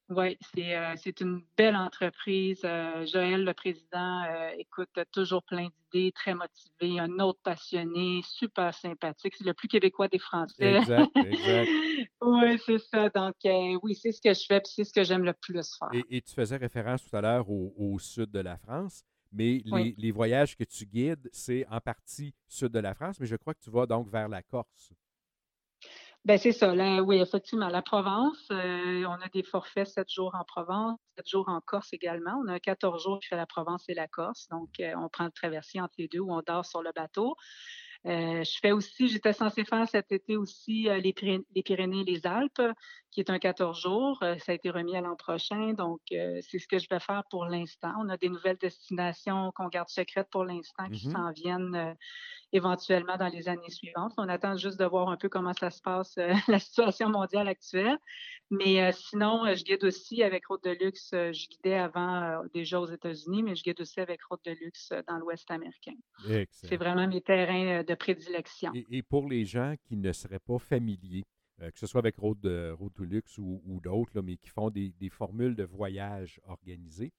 [0.10, 2.62] Oui, euh, c'est une belle entreprise.
[2.64, 8.72] Euh, Joël, le président, euh, écoute, toujours plein d'idées, très motivé, un autre passionné, super
[8.76, 9.34] sympathique.
[9.36, 10.76] C'est le plus québécois des Français.
[10.76, 11.70] Exact, exact.
[12.22, 13.10] oui, c'est ça.
[13.10, 13.36] Donc,
[13.82, 15.90] oui, c'est ce que je fais, puis c'est ce que j'aime le plus faire.
[16.10, 20.12] Et, tu faisais référence tout à l'heure au, sud de la France, mais les, les
[20.12, 23.62] voyages que tu guides, c'est en partie sud de la France, mais je crois que
[23.62, 24.94] tu vas donc vers la Corse.
[26.26, 26.74] Ben c'est ça.
[26.74, 31.30] Là, oui, effectivement, la Provence, euh, on a des forfaits 7 jours en Provence, 7
[31.30, 32.42] jours en Corse également.
[32.44, 34.48] On a 14 jours qui fait la Provence et la Corse.
[34.50, 37.36] Donc, euh, on prend le traversier entre les deux ou on dort sur le bateau.
[38.08, 41.14] Euh, je fais aussi, j'étais censée faire cet été aussi les,
[41.56, 42.62] les, Pyrénées et les Alpes,
[43.12, 44.18] qui est un 14 jours.
[44.20, 45.74] ça a été remis à l'an prochain.
[45.74, 47.94] Donc, c'est ce que je vais faire pour l'instant.
[48.00, 51.12] On a des nouvelles destinations qu'on garde secrètes pour l'instant qui mm-hmm.
[51.12, 51.96] s'en viennent
[52.56, 54.14] éventuellement dans les années suivantes.
[54.18, 57.48] On attend juste de voir un peu comment ça se passe, euh, la situation mondiale
[57.48, 57.98] actuelle.
[58.50, 61.10] Mais euh, sinon, euh, je guide aussi avec Route de Luxe.
[61.12, 65.18] je guidais avant déjà aux États-Unis, mais je guide aussi avec Route de Luxe dans
[65.18, 65.96] l'Ouest américain.
[66.52, 68.72] C'est vraiment mes terrains de prédilection.
[68.92, 71.26] Et, pour les gens qui ne seraient pas familiers,
[71.60, 74.94] que ce soit avec Route de, Route de Luxe ou, d'autres, mais qui font des,
[75.10, 77.12] formules de voyage organisées,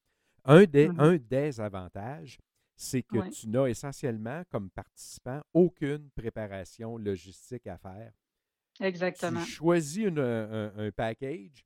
[0.44, 1.00] un des, mm-hmm.
[1.00, 2.38] un des avantages,
[2.76, 8.12] c'est que tu n'as essentiellement, comme participant, aucune préparation logistique à faire.
[8.80, 9.42] Exactement.
[9.42, 11.64] Tu choisis un, package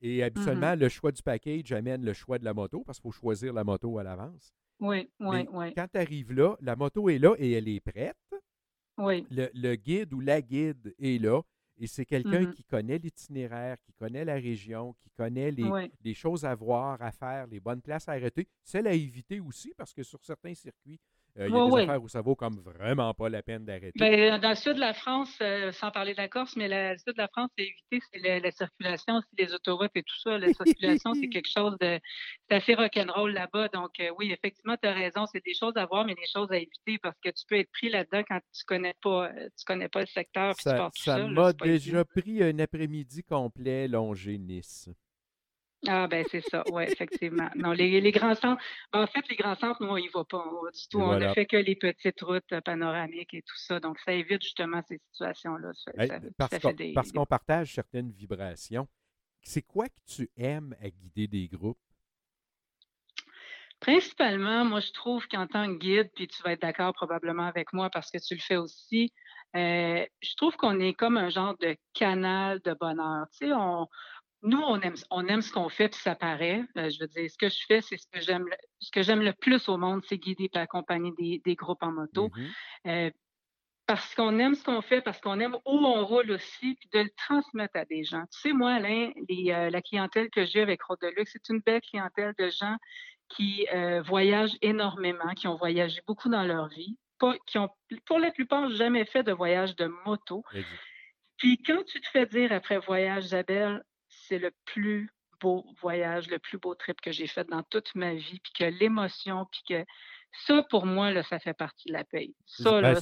[0.00, 3.12] et mmh habituellement, le choix du package amène le choix de la moto parce qu'il
[3.12, 4.52] faut choisir la moto à l'avance.
[4.80, 5.74] Oui, oui, oui.
[5.74, 8.16] Quand tu arrives là, la moto est là et elle est prête.
[8.98, 9.26] Oui.
[9.30, 11.40] le guide ou la guide est là
[11.78, 16.44] et c'est quelqu'un mmh qui connaît l'itinéraire, qui connaît la région, qui connaît les, choses
[16.44, 20.02] à voir, à faire, les bonnes places à arrêter, celles à éviter aussi, parce que
[20.02, 21.00] sur certains circuits,
[21.38, 23.92] euh, il y a des affaires où ça vaut comme vraiment pas la peine d'arrêter.
[23.98, 26.98] Ben, dans le sud de la France, euh, sans parler de la Corse, mais le
[26.98, 30.36] sud de la France, c'est éviter, c'est la, circulation, c'est les autoroutes et tout ça.
[30.36, 31.98] La circulation, c'est quelque chose de.
[32.48, 33.68] C'est assez rock'n'roll là-bas.
[33.68, 35.24] Donc, euh, oui, effectivement, tu as raison.
[35.26, 37.70] C'est des choses à voir, mais des choses à éviter parce que tu peux être
[37.72, 40.54] pris là-dedans quand tu connais pas, tu connais pas le secteur.
[40.60, 44.90] Ça, ça m'a déjà pris un après-midi complet longer Nice.
[45.88, 47.50] Ah, ben c'est ça, oui, effectivement.
[47.56, 50.44] Non, les, les grands centres, en fait, les grands centres, nous, on n'y va pas
[50.72, 51.00] du tout.
[51.00, 53.80] On ne fait que les petites routes panoramiques et tout ça.
[53.80, 55.72] Donc, ça évite justement ces situations-là.
[56.94, 58.86] parce qu'on partage certaines vibrations.
[59.40, 61.78] C'est quoi que tu aimes à guider des groupes?
[63.80, 67.72] Principalement, moi, je trouve qu'en tant que guide, puis tu vas être d'accord probablement avec
[67.72, 69.12] moi parce que tu le fais aussi,
[69.56, 73.26] euh, je trouve qu'on est comme un genre de canal de bonheur.
[73.32, 73.88] Tu sais, on,
[74.42, 76.64] nous, on aime, on aime ce qu'on fait, puis ça paraît.
[76.76, 78.44] Euh, je veux dire, ce que je fais, c'est ce que j'aime,
[78.80, 81.12] ce que j'aime le plus au monde, c'est guider et accompagner
[81.44, 82.28] des, groupes en moto.
[82.28, 82.50] Mm-hmm.
[82.88, 83.10] Euh,
[83.86, 87.00] parce qu'on aime ce qu'on fait, parce qu'on aime où on roule aussi, puis de
[87.00, 88.24] le transmettre à des gens.
[88.32, 91.80] Tu sais, moi, Alain, euh, la clientèle que j'ai avec Road Deluxe, c'est une belle
[91.80, 92.76] clientèle de gens
[93.28, 93.66] qui
[94.04, 96.98] voyagent énormément, qui ont voyagé beaucoup dans leur vie,
[97.46, 97.70] qui ont,
[98.04, 100.44] pour la plupart, jamais fait de voyage de moto.
[101.38, 103.82] Puis quand tu te fais dire après voyage, Isabelle,
[104.28, 108.14] c'est le plus beau voyage, le plus beau trip que j'ai fait dans toute ma
[108.14, 109.84] vie, puis que l'émotion, puis que
[110.46, 112.34] ça, pour moi, là, ça fait partie de la paye.
[112.46, 112.94] Ça, ben,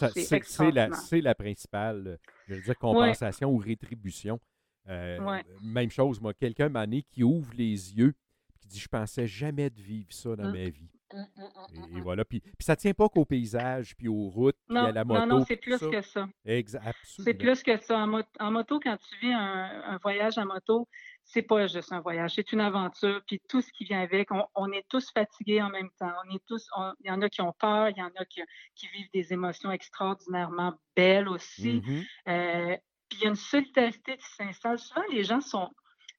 [0.45, 0.89] c'est la,
[1.23, 4.41] la, principale, je veux dire, compensation ou rétribution.
[4.89, 8.15] Euh, même chose, moi, quelqu'un m'a qui ouvre les yeux
[8.59, 10.53] qui dit Je pensais jamais de vivre ça dans mmh.
[10.53, 10.91] ma vie.
[11.13, 12.25] Mmh, mmh, et, voilà.
[12.25, 15.21] Puis, puis ça ne tient pas qu'au paysage, puis aux routes, puis à la moto.
[15.21, 16.29] Non, non, c'est plus que ça.
[16.45, 17.99] Exact, C'est plus que ça.
[17.99, 20.89] En, moto, quand tu vis un, voyage en moto,
[21.33, 24.29] c'est pas juste un voyage, c'est une aventure, puis tout ce qui vient avec.
[24.55, 26.13] On, est tous fatigués en même temps.
[26.27, 26.69] On est tous,
[27.01, 28.43] il y en a qui ont peur, il y en a qui,
[28.93, 31.83] vivent des émotions extraordinairement belles aussi.
[32.29, 32.77] Euh,
[33.09, 34.79] puis il y a une solidarité qui s'installe.
[34.79, 35.71] Souvent, les gens sont,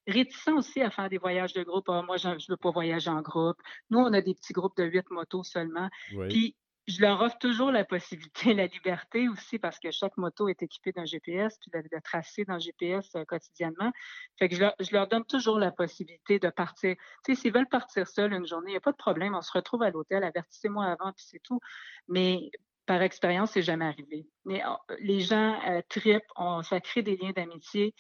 [0.08, 1.86] réticents aussi à faire des voyages de groupe.
[1.90, 3.58] Ah, moi, je ne veux pas voyager en groupe.
[3.90, 5.90] Nous, on a des petits groupes de huit motos seulement.
[6.30, 6.56] Puis,
[6.92, 10.92] je leur offre toujours la possibilité, la liberté aussi, parce que chaque moto est équipée
[10.92, 13.92] d'un GPS, puis de, tracer dans GPS euh, quotidiennement.
[14.38, 16.96] Fait que je leur, donne toujours la possibilité de partir.
[17.26, 19.36] Tu sais, s'ils veulent partir seuls une journée, il n'y a pas de problème.
[19.36, 21.60] On se retrouve à l'hôtel, avertissez-moi avant, puis c'est tout.
[22.08, 22.52] Mais
[22.86, 24.28] par expérience, c'est jamais arrivé.
[24.46, 26.24] Mais oh, les gens euh, tripent,
[26.64, 27.94] ça crée des liens d'amitié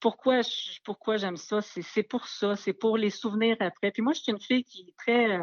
[0.00, 0.40] pourquoi,
[0.84, 1.62] pourquoi j'aime ça?
[1.62, 3.90] C'est pour ça, c'est pour les souvenirs après.
[3.90, 5.38] Puis moi, je suis une fille qui est très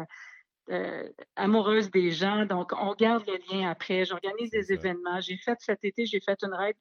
[0.70, 4.04] euh, amoureuse des gens, donc on garde le lien après.
[4.04, 5.20] J'organise des événements.
[5.20, 6.76] J'ai fait cet été, j'ai fait une ride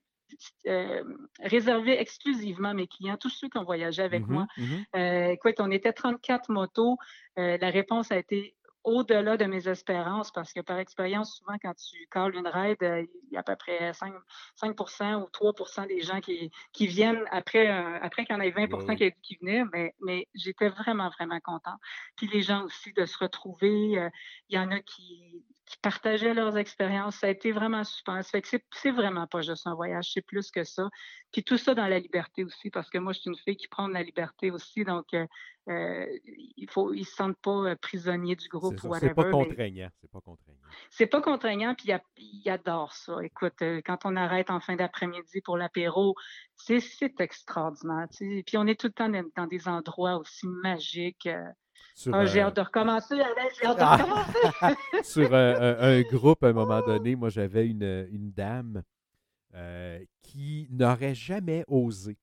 [0.67, 1.03] euh,
[1.41, 4.47] réservée exclusivement à mes clients, tous ceux qui ont voyagé avec mm-hmm, moi.
[4.57, 5.33] Mm-hmm.
[5.33, 6.97] écoute, on était 34 motos.
[7.35, 12.07] la réponse a été au-delà de mes espérances, parce que par expérience, souvent, quand tu
[12.09, 14.13] calls une raid, euh, il y a à peu près 5,
[14.55, 18.51] 5 ou 3% des gens qui, qui viennent après, euh, après qu'il y en ait
[18.51, 21.79] 20 qui, qui, venaient, mais, mais j'étais vraiment, vraiment contente.
[22.15, 24.09] Puis les gens aussi de se retrouver, euh,
[24.49, 28.23] il y en a qui, qui, partageaient leurs expériences, ça a été vraiment super.
[28.23, 30.89] Ça fait que c'est vraiment pas juste un voyage, c'est plus que ça.
[31.31, 33.67] Puis tout ça dans la liberté aussi, parce que moi, je suis une fille qui
[33.67, 35.25] prend de la liberté aussi, donc euh,
[35.67, 38.99] il faut, ils se sentent pas prisonniers du groupe ou ça.
[38.99, 39.45] C'est pas whatever.
[39.45, 39.89] contraignant.
[40.01, 40.59] C'est pas contraignant.
[40.89, 43.23] C'est pas contraignant, puis ils adorent ça.
[43.23, 46.15] Écoute, euh, quand on arrête en fin d'après-midi pour l'apéro,
[46.55, 46.81] c'est
[47.19, 48.07] extraordinaire.
[48.17, 51.27] Puis on est tout le temps dans, des endroits aussi magiques.
[51.27, 51.49] Euh.
[52.11, 53.15] Ah, j'ai hâte de recommencer,
[53.59, 53.97] j'ai hâte de ah!
[53.97, 55.03] recommencer.
[55.03, 58.81] sur un, groupe, à un moment donné, moi, j'avais une, une dame
[60.23, 62.17] qui n'aurait jamais osé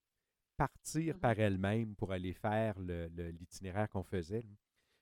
[0.58, 4.44] partir mmh par elle-même pour aller faire l'itinéraire qu'on faisait.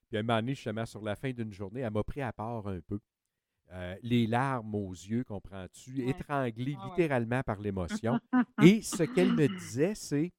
[0.09, 2.33] Puis à un moment donné, justement, sur la fin d'une journée, elle m'a pris à
[2.33, 3.01] part un peu.
[3.73, 8.21] Euh, les larmes aux yeux, comprends-tu, étranglée littéralement par l'émotion.
[8.63, 10.33] Et ce qu'elle me disait, c'est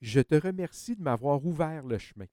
[0.00, 2.24] Je te remercie de m'avoir ouvert le chemin.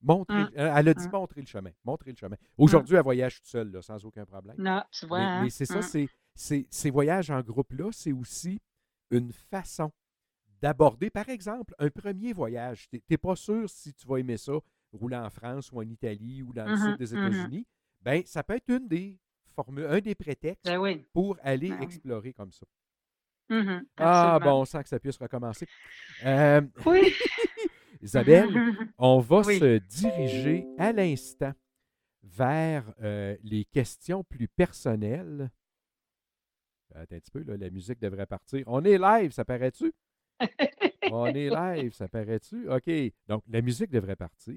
[0.00, 0.50] Montrer, mmh.
[0.54, 1.12] elle a dit mmh.
[1.12, 1.70] montrer le chemin.
[1.84, 2.36] Montrer le chemin.
[2.56, 4.56] Aujourd'hui, elle voyage toute seule, sans aucun problème.
[4.58, 5.18] Non, tu vois.
[5.18, 5.50] Mais, hein?
[5.50, 8.60] c'est ça, c'est, ces voyages en groupe-là, c'est aussi
[9.10, 9.92] une façon
[10.60, 12.88] d'aborder, par exemple, un premier voyage.
[12.88, 14.54] Tu n'es pas sûr si tu vas aimer ça,
[14.92, 17.66] rouler en France ou en Italie ou dans le sud mmh des mmh États-Unis.
[18.02, 19.18] Ben, ça peut être une des
[19.54, 22.66] formules, un des prétextes ben pour aller ben explorer comme ça.
[23.48, 25.66] Mmh ah, bon, on sent que ça puisse recommencer.
[26.24, 27.12] Euh, oui.
[28.02, 28.48] Isabelle,
[28.98, 31.52] on va se diriger à l'instant
[32.22, 35.50] vers euh, les questions plus personnelles.
[36.94, 38.64] Attends un petit peu, là, la musique devrait partir.
[38.66, 39.92] On est live, ça paraît-tu?
[41.10, 42.68] On est live, ça paraît-tu?
[42.70, 42.90] OK.
[43.28, 44.54] Donc, la musique devrait partir.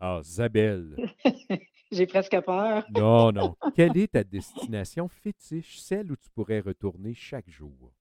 [0.00, 0.96] Ah, Isabelle.
[1.92, 2.84] J'ai presque peur.
[2.90, 3.54] non, non.
[3.76, 7.92] Quelle est ta destination fétiche, celle où tu pourrais retourner chaque jour?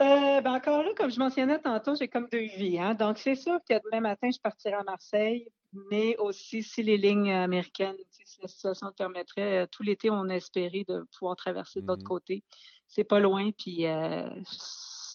[0.00, 2.78] Euh, ben encore là, comme je mentionnais tantôt, j'ai comme deux vies.
[2.78, 2.94] Hein.
[2.94, 7.32] Donc, c'est sûr que demain matin, je partirai à Marseille, mais aussi si les lignes
[7.32, 11.80] américaines, si la situation le permettrait, euh, tout l'été, on a espéré de pouvoir traverser
[11.80, 12.44] de l'autre mmh côté.
[12.86, 14.28] C'est pas loin, puis euh,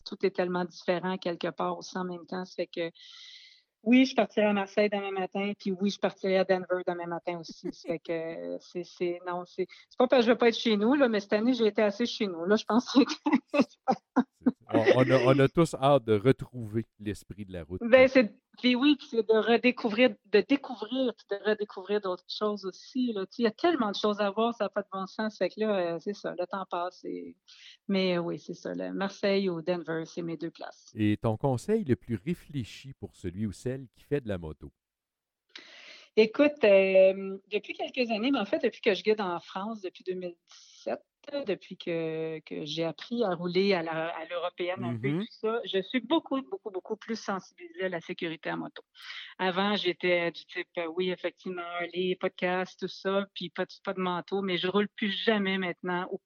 [0.06, 2.46] tout est tellement différent quelque part aussi en même temps.
[2.46, 2.91] Ça fait que
[3.86, 7.39] oui, je partirai à Marseille demain matin, puis oui, je partirai à Denver demain matin
[7.39, 7.70] aussi.
[7.72, 11.08] fait que c'est, non, c'est, pas parce que je veux pas être chez nous, là,
[11.08, 12.46] mais cette année, j'ai été assez chez nous.
[12.46, 13.00] Là, je pense que
[14.73, 17.82] on, a, on, a, tous hâte de retrouver l'esprit de la route.
[17.84, 23.13] Ben, c'est, puis oui, c'est de redécouvrir, de découvrir, de redécouvrir d'autres choses aussi.
[23.13, 23.25] Là.
[23.38, 25.38] Il y a tellement de choses à voir, ça n'a pas de bon sens.
[25.38, 27.06] Fait que là, euh, c'est ça, le temps passe.
[27.88, 28.73] Mais oui, c'est ça.
[28.93, 30.91] Marseille ou Denver, c'est mes deux places.
[30.95, 34.71] Et ton conseil le plus réfléchi pour celui ou celle qui fait de la moto?
[36.17, 40.04] Écoute, euh, depuis quelques années, mais en fait, depuis que je guide en France, depuis
[40.06, 40.97] 2017,
[41.45, 43.83] depuis que, j'ai appris à rouler à
[44.29, 48.49] l'européenne un peu, tout ça, je suis beaucoup, beaucoup, beaucoup plus sensibilisée à la sécurité
[48.49, 48.81] à moto.
[49.38, 51.61] Avant, j'étais du type, oui, effectivement,
[51.93, 56.07] les podcasts, tout ça, puis pas, pas de manteau, mais je roule plus jamais maintenant,
[56.11, 56.19] ou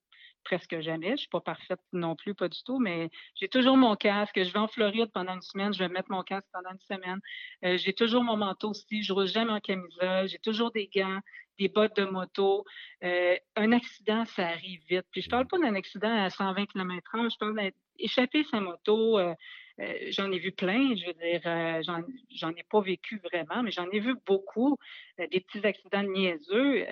[0.44, 1.12] presque jamais.
[1.12, 4.42] Je suis pas parfaite non plus, pas du tout, mais j'ai toujours mon casque.
[4.42, 7.20] Je vais en Floride pendant une semaine, je vais mettre mon casque pendant une semaine.
[7.66, 11.20] Euh, j'ai toujours mon manteau aussi, je roule jamais en camisole, j'ai toujours des gants,
[11.60, 12.66] des bottes de moto.
[13.04, 15.06] Euh, un accident, ça arrive vite.
[15.12, 19.20] Puis je parle pas d'un accident à 120 km/h, je parle d'échapper sa moto.
[19.20, 19.36] Euh,
[19.80, 22.02] euh, j'en ai vu plein, je veux dire,
[22.36, 24.76] j'en ai pas vécu vraiment, mais j'en ai vu beaucoup,
[25.18, 26.86] des petits accidents niaiseux,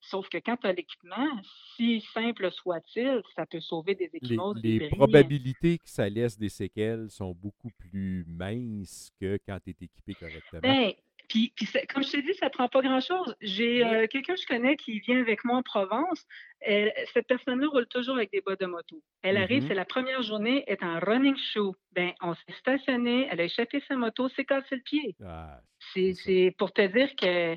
[0.00, 1.28] sauf que quand tu as l'équipement,
[1.76, 4.54] si simple soit-il, ça peut sauver des équipements.
[4.54, 9.70] Les, les probabilités que ça laisse des séquelles sont beaucoup plus minces que quand tu
[9.70, 10.62] es équipé correctement.
[10.62, 10.94] Ben,
[11.28, 11.52] puis,
[11.92, 13.34] comme je t'ai dit, ça prend pas grand-chose.
[13.40, 16.26] J'ai euh, quelqu'un que je connais qui vient avec moi en Provence.
[16.62, 19.02] cette personne-là roule toujours avec des bottes de moto.
[19.22, 19.68] Elle arrive, mm-hmm.
[19.68, 21.72] c'est la première journée, elle est en running shoe.
[21.92, 25.16] Ben, on s'est stationné, elle a échappé sa moto, s'est cassé le pied.
[25.24, 25.60] Ah,
[25.94, 27.56] c'est pour te dire que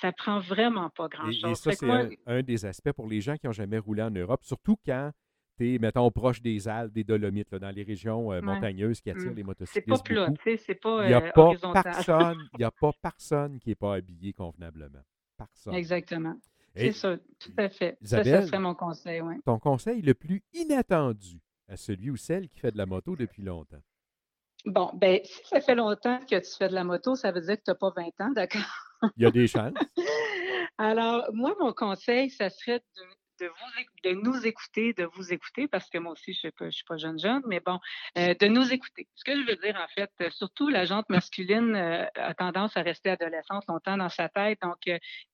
[0.00, 1.50] ça prend vraiment pas grand-chose.
[1.50, 4.42] Et, ça, c'est un, des aspects pour les gens qui n'ont jamais roulé en Europe,
[4.42, 5.10] surtout quand
[5.58, 9.36] mettons, proche des Alpes, des Dolomites, dans les régions euh, montagneuses qui attirent mmh.
[9.36, 10.02] les motocyclistes.
[10.06, 13.58] C'est pas plat, c'est pas Il n'y a, euh, pas personne, il a pas personne
[13.58, 15.02] qui n'est pas habillé convenablement.
[15.36, 15.74] Personne.
[15.74, 16.36] Exactement.
[16.74, 17.98] C'est ça, tout à fait.
[18.02, 19.34] ça, ça serait mon conseil, oui.
[19.44, 23.42] Ton conseil le plus inattendu à celui ou celle qui fait de la moto depuis
[23.42, 23.82] longtemps?
[24.64, 27.56] Bon, ben, si ça fait longtemps que tu fais de la moto, ça veut dire
[27.56, 28.62] que tu n'as pas 20 ans, d'accord?
[29.16, 29.74] Il y a des chances.
[30.78, 33.02] Alors, moi, mon conseil, ça serait de
[34.04, 37.18] de, nous écouter, de vous écouter, parce que moi aussi, je ne suis, pas jeune
[37.18, 37.78] jeune, mais bon,
[38.18, 39.08] euh, de nous écouter.
[39.14, 42.76] Ce que je veux dire, en fait, euh, surtout la jante masculine euh, a tendance
[42.76, 44.58] à rester adolescente longtemps dans sa tête.
[44.62, 44.78] Donc,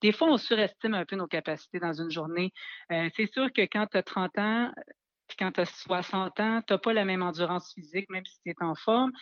[0.01, 2.53] des fois, on surestime un peu nos capacités dans une journée.
[2.91, 4.73] c'est sûr que quand tu as 30 ans,
[5.39, 8.51] quand tu as 60 ans, tu n'as pas la même endurance physique, même si tu
[8.51, 9.13] es en forme.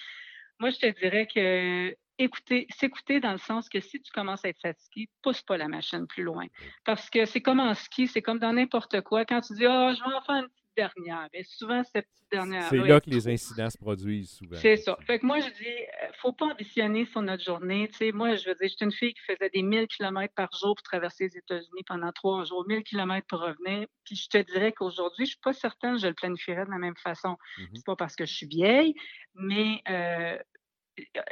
[0.58, 4.48] Moi, je te dirais que écouter, s'écouter dans le sens que si tu commences à
[4.48, 6.46] être fatigué, pousse pas la machine plus loin.
[6.84, 9.24] Parce que c'est comme en ski, c'est comme dans n'importe quoi.
[9.24, 11.28] Quand tu dis, oh, je vais en faire une petite dernière.
[11.32, 12.68] Et souvent, cette petite dernière.
[12.68, 14.56] C'est là que les incidents se produisent souvent.
[14.56, 14.96] C'est ça.
[15.06, 17.88] Fait que moi, je dis, euh, faut pas ambitionner sur notre journée.
[17.88, 20.50] Tu sais, moi, je veux dire, j'étais une fille qui faisait des 1000 km par
[20.52, 23.86] jour pour traverser les États-Unis pendant trois jours, 1000 km pour revenir.
[24.04, 26.78] Puis je te dirais qu'aujourd'hui, je suis pas certaine que je le planifierais de la
[26.78, 27.36] même façon.
[27.58, 27.68] Mhm.
[27.74, 28.94] C'est pas parce que je suis vieille,
[29.34, 30.38] mais euh,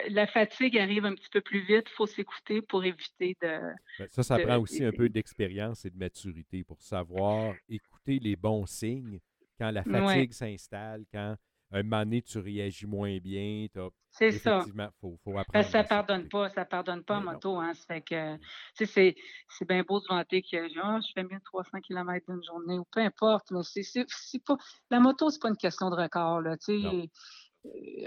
[0.09, 1.85] la fatigue arrive un petit peu plus vite.
[1.87, 3.61] Il faut s'écouter pour éviter de.
[3.99, 8.19] Ben, Ça, ça de- prend aussi un peu d'expérience et de maturité pour savoir écouter
[8.19, 9.21] les bons signes
[9.59, 11.37] quand la fatigue s'installe, quand
[11.71, 13.67] un moment donné, tu réagis moins bien.
[14.11, 14.59] C'est ça.
[14.59, 15.47] Effectivement, il faut, faut apprendre.
[15.53, 17.33] Parce que ça à pardonne pas, ça pardonne pas en Mais non.
[17.33, 17.75] moto, hein.
[17.75, 18.37] Ça fait que,
[18.77, 19.17] tu sais,
[19.49, 23.01] c'est, bien beau de vanter que Ah, je fais 1300 km d'une journée ou peu
[23.01, 24.07] importe, mais c'est,
[24.45, 24.57] pas,
[24.91, 26.91] la moto, c'est pas une question de record, là, tu Non.
[27.03, 27.11] sais.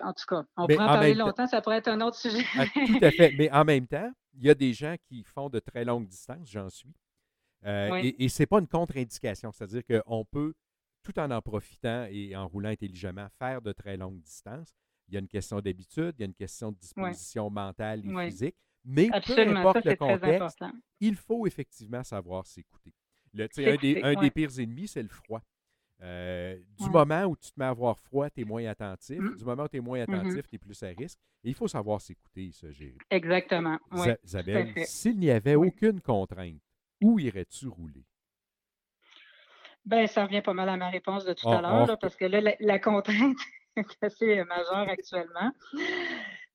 [0.03, 2.43] En tout cas, on pourrait en parler longtemps, ça pourrait être un autre sujet.
[2.55, 3.33] Ah, tout à fait.
[3.37, 6.49] Mais en même temps, il y a des gens qui font de très longues distances,
[6.49, 6.93] j'en suis.
[7.65, 8.15] Euh, Oui.
[8.19, 9.51] Et, et ce n'est pas une contre-indication.
[9.51, 10.53] C'est-à-dire qu'on peut,
[11.01, 14.73] tout en en profitant et en roulant intelligemment, faire de très longues distances.
[15.07, 18.13] Il y a une question d'habitude, il y a une question de disposition mentale et
[18.13, 18.25] Oui.
[18.29, 18.55] physique.
[18.85, 20.59] Mais peu ça, importe le contexte,
[20.99, 22.93] il faut effectivement savoir s'écouter.
[23.37, 25.41] Un des, un pires ennemis, c'est le froid.
[26.03, 26.89] Euh, du Ouais.
[26.91, 29.19] moment où tu te mets à avoir froid, tu es moins attentif.
[29.19, 29.35] Mm.
[29.35, 30.13] Du moment où tu es moins Mhm.
[30.13, 31.17] attentif, tu es plus à risque.
[31.43, 32.97] Et il faut savoir s'écouter, ça, gérer.
[33.09, 33.79] Exactement.
[33.91, 34.09] Oui.
[34.23, 35.69] Isabelle, s'il n'y avait Oui.
[35.69, 36.59] aucune contrainte,
[37.01, 38.05] où irais-tu rouler?
[39.85, 41.97] Ben, ça revient pas mal à ma réponse de tout On- à l'heure, on- là,
[41.97, 43.37] parce que là, la, la contrainte
[43.77, 45.51] est assez majeure actuellement.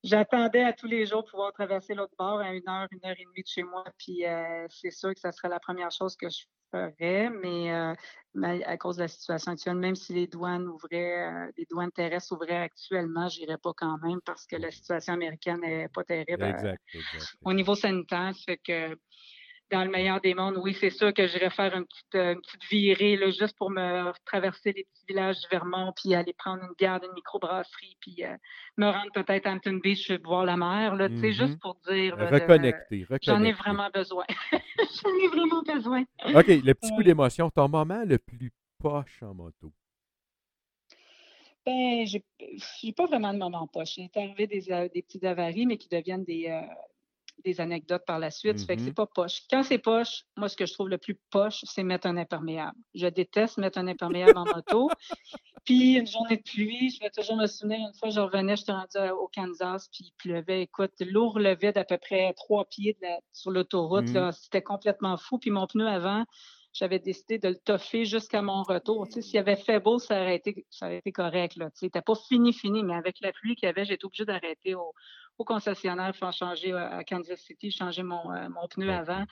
[0.03, 3.23] J'attendais à tous les jours pouvoir traverser l'autre bord à une heure, une heure et
[3.23, 6.27] demie de chez moi, puis euh, c'est sûr que ça serait la première chose que
[6.29, 7.93] je ferais, mais, euh,
[8.65, 12.33] à cause de la situation actuelle, même si les douanes ouvraient, euh, les douanes terrestres
[12.33, 16.43] ouvraient actuellement, j'irais pas quand même parce que la situation américaine n'est pas terrible.
[16.43, 17.25] euh, Exact, exact.
[17.45, 18.33] au niveau sanitaire.
[18.45, 18.97] Fait que
[19.71, 22.41] dans le meilleur des mondes, oui, c'est sûr que j'irais faire une petite, euh, une
[22.41, 26.63] petite virée là, juste pour me traverser les petits villages du Vermont, puis aller prendre
[26.63, 28.35] une bière d'une microbrasserie, puis euh,
[28.77, 31.31] me rendre peut-être à Hampton Beach voir la mer, là, Mhm.
[31.31, 32.15] juste pour dire.
[32.17, 33.19] là, de- Reconnecter, reconnecter.
[33.31, 34.25] J'en ai vraiment besoin.
[34.77, 36.01] J'en ai vraiment besoin.
[36.25, 39.71] OK, le petit coup d'émotion, ton moment le plus poche en moto?
[41.65, 43.97] Ben, j'ai pas vraiment de moment poche.
[43.97, 44.61] Il est arrivé des,
[44.93, 46.61] des petites avaries, mais qui deviennent des, euh,
[47.43, 48.59] des anecdotes par la suite.
[48.59, 49.41] Ça fait que c'est pas poche.
[49.49, 52.77] Quand c'est poche, moi, ce que je trouve le plus poche, c'est mettre un imperméable.
[52.93, 54.89] Je déteste mettre un imperméable en moto.
[55.65, 58.73] Puis, une journée de pluie, je vais toujours me souvenir, une fois, je revenais, j'étais
[58.73, 60.63] rendue au Kansas, puis il pleuvait.
[60.63, 64.07] Écoute, l'eau relevait d'à peu près trois pieds de la- sur l'autoroute.
[64.09, 64.13] Mhm.
[64.13, 64.31] là.
[64.33, 65.37] C'était complètement fou.
[65.39, 66.25] Puis, mon pneu avant,
[66.73, 69.07] j'avais décidé de le toffer jusqu'à mon retour.
[69.07, 71.55] Tu sais, s'il avait fait beau, ça aurait été, ça aurait été correct.
[71.55, 71.69] Là.
[71.71, 74.25] Tu sais, c'était pas fini, fini, mais avec la pluie qu'il y avait, j'étais obligée
[74.25, 74.91] d'arrêter au,
[75.37, 79.23] au concessionnaire pour changer euh, à Kansas City, changer mon, euh, mon pneu avant.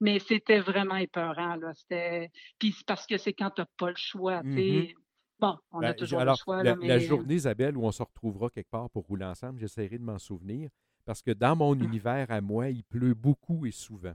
[0.00, 1.54] Mais c'était vraiment épeurant.
[1.56, 1.72] Là.
[1.74, 2.30] C'était...
[2.58, 4.42] Puis c'est parce que c'est quand tu n'as pas le choix.
[4.42, 4.94] sais.
[5.40, 6.56] Bon, on Ben, a toujours alors, le choix.
[6.64, 6.88] la, là, mais...
[6.88, 10.18] la journée, Isabelle, où on se retrouvera quelque part pour rouler ensemble, j'essaierai de m'en
[10.18, 10.68] souvenir.
[11.04, 11.84] Parce que dans mon Ah.
[11.84, 14.14] univers à moi, il pleut beaucoup et souvent.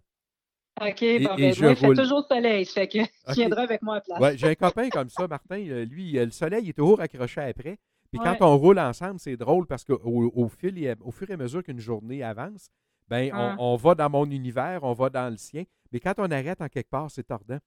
[0.81, 2.65] OK, et bon, ben, moi, il fait toujours soleil.
[2.65, 3.07] Ça fait que OK.
[3.29, 4.19] tu viendras avec moi à place.
[4.19, 5.59] Ouais, j'ai un copain comme ça, Martin.
[5.69, 7.77] euh, Lui, euh, le soleil est toujours accroché après.
[8.11, 11.33] Puis quand on roule ensemble, c'est drôle parce qu'au au fil et au fur et
[11.33, 12.69] à mesure qu'une journée avance,
[13.07, 13.55] ben, on, Ah.
[13.59, 15.63] on va dans mon univers, on va dans le sien.
[15.91, 17.57] Mais quand on arrête en quelque part, c'est tordant.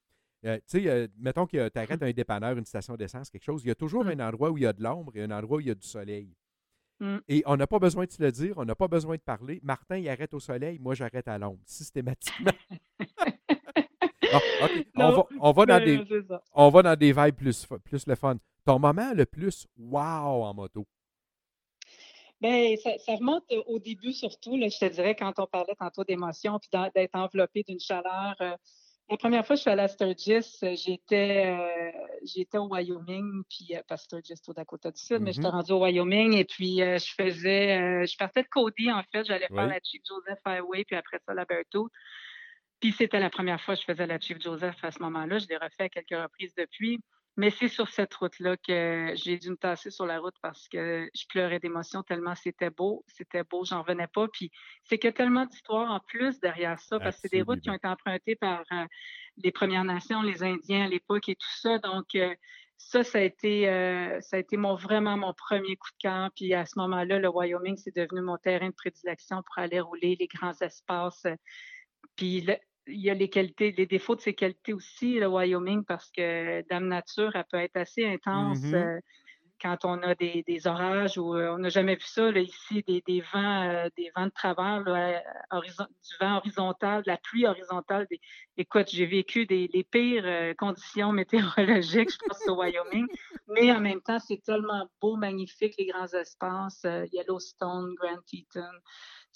[0.45, 3.63] Euh, tu sais, euh, mettons que tu arrêtes un dépanneur, une station d'essence, quelque chose,
[3.65, 4.21] il y a toujours Mm.
[4.21, 5.75] un endroit où il y a de l'ombre et un endroit où il y a
[5.75, 6.33] du soleil.
[7.01, 7.17] Mm.
[7.29, 9.59] Et on n'a pas besoin de se le dire, on n'a pas besoin de parler.
[9.65, 12.53] Martin, il arrête au soleil, moi, j'arrête à l'ombre, systématiquement.
[14.33, 14.41] Ah,
[14.97, 16.01] on va, on va dans des,
[16.55, 18.37] on va dans des vibes plus, plus le fun.
[18.65, 20.87] Ton moment le plus wow en moto?
[22.41, 25.75] Ben, ça, ça remonte euh, au début surtout, là, je te dirais, quand on parlait
[25.79, 28.35] tantôt d'émotion, puis d'être enveloppé d'une chaleur.
[28.43, 28.57] euh,
[29.09, 31.93] la première fois que je suis allée à Sturgis, euh, j'étais euh,
[32.25, 35.55] j'étais au Wyoming, puis euh, pas Sturgis, au Dakota du Sud, mais j'étais Mhm.
[35.55, 39.25] rendue au Wyoming et puis euh, je faisais, euh, je partais de Cody en fait,
[39.25, 41.89] j'allais faire la Chief Joseph Highway, puis après ça la Berthoud.
[42.81, 45.39] Puis c'était la première fois que je faisais la Chief Joseph à ce moment-là.
[45.39, 47.01] Je l'ai refait à quelques reprises depuis.
[47.39, 51.11] Mais c'est sur cette route-là que j'ai dû me tasser sur la route parce que
[51.15, 53.05] je pleurais d'émotion tellement c'était beau.
[53.09, 54.27] C'était beau, j'en revenais pas.
[54.29, 54.51] Puis
[54.85, 57.61] c'est qu'il y a tellement d'histoires en plus derrière ça parce que c'est des routes
[57.61, 58.87] qui ont été empruntées par euh,
[59.37, 61.79] les Premières Nations, les Indiens à l'époque et tout ça.
[61.79, 62.35] Donc, euh,
[62.79, 66.31] ça, ça a été, euh, ça a été mon, vraiment mon premier coup de cœur.
[66.35, 70.17] Puis à ce moment-là, le Wyoming, c'est devenu mon terrain de prédilection pour aller rouler
[70.19, 71.27] les grands espaces.
[72.17, 72.57] Puis le-
[72.89, 76.63] il y a les qualités, les défauts de ses qualités aussi, le Wyoming, parce que
[76.69, 78.63] Dame Nature, elle peut être assez intense.
[78.63, 78.75] Mhm.
[78.75, 79.01] euh,
[79.61, 83.03] quand on a des, des orages ou on n'a jamais vu ça là, ici, des,
[83.07, 85.71] des vents, des vents de travers, du
[86.21, 88.07] vent horizontal, de la pluie horizontale.
[88.57, 93.07] écoute, j'ai vécu des, les pires conditions météorologiques, je pense, au Wyoming,
[93.49, 98.61] mais en même temps, c'est tellement beau, magnifique, les grands espaces, Yellowstone, Grand Teton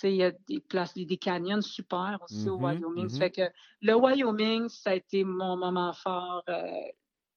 [0.09, 3.07] il y a des places, des, canyons super aussi au mm-hmm, Wyoming.
[3.07, 3.19] Mm-hmm.
[3.19, 3.43] fait que
[3.83, 6.43] le Wyoming, ça a été mon moment fort.
[6.49, 6.71] Euh,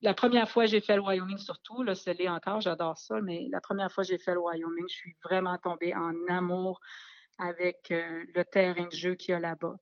[0.01, 3.47] la première fois que j'ai fait le Wyoming, surtout, là, c'est encore, j'adore ça, mais
[3.51, 6.79] la première fois que j'ai fait le Wyoming, je suis vraiment tombée en amour
[7.37, 9.75] avec euh, le terrain de jeu qu'il y a là-bas.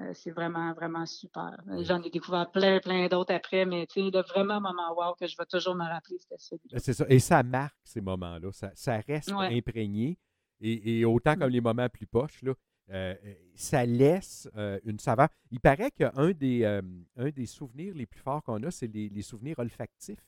[0.00, 1.56] Euh, c'est vraiment, vraiment super.
[1.80, 5.26] J'en ai découvert plein, plein d'autres après, mais tu sais, le vraiment moment wow que
[5.26, 6.72] je vais toujours me rappeler, c'était celui-là.
[6.72, 7.04] Ben, c'est ça.
[7.08, 8.50] Et ça marque ces moments-là.
[8.52, 10.18] Ça, reste imprégné.
[10.60, 11.52] Et, autant comme mmh.
[11.52, 12.52] les moments plus poches, là,
[12.90, 15.28] euh, euh, ça laisse euh, une saveur.
[15.50, 19.58] Il paraît qu'un des, un des souvenirs les plus forts qu'on a, c'est les, souvenirs
[19.58, 20.24] olfactifs.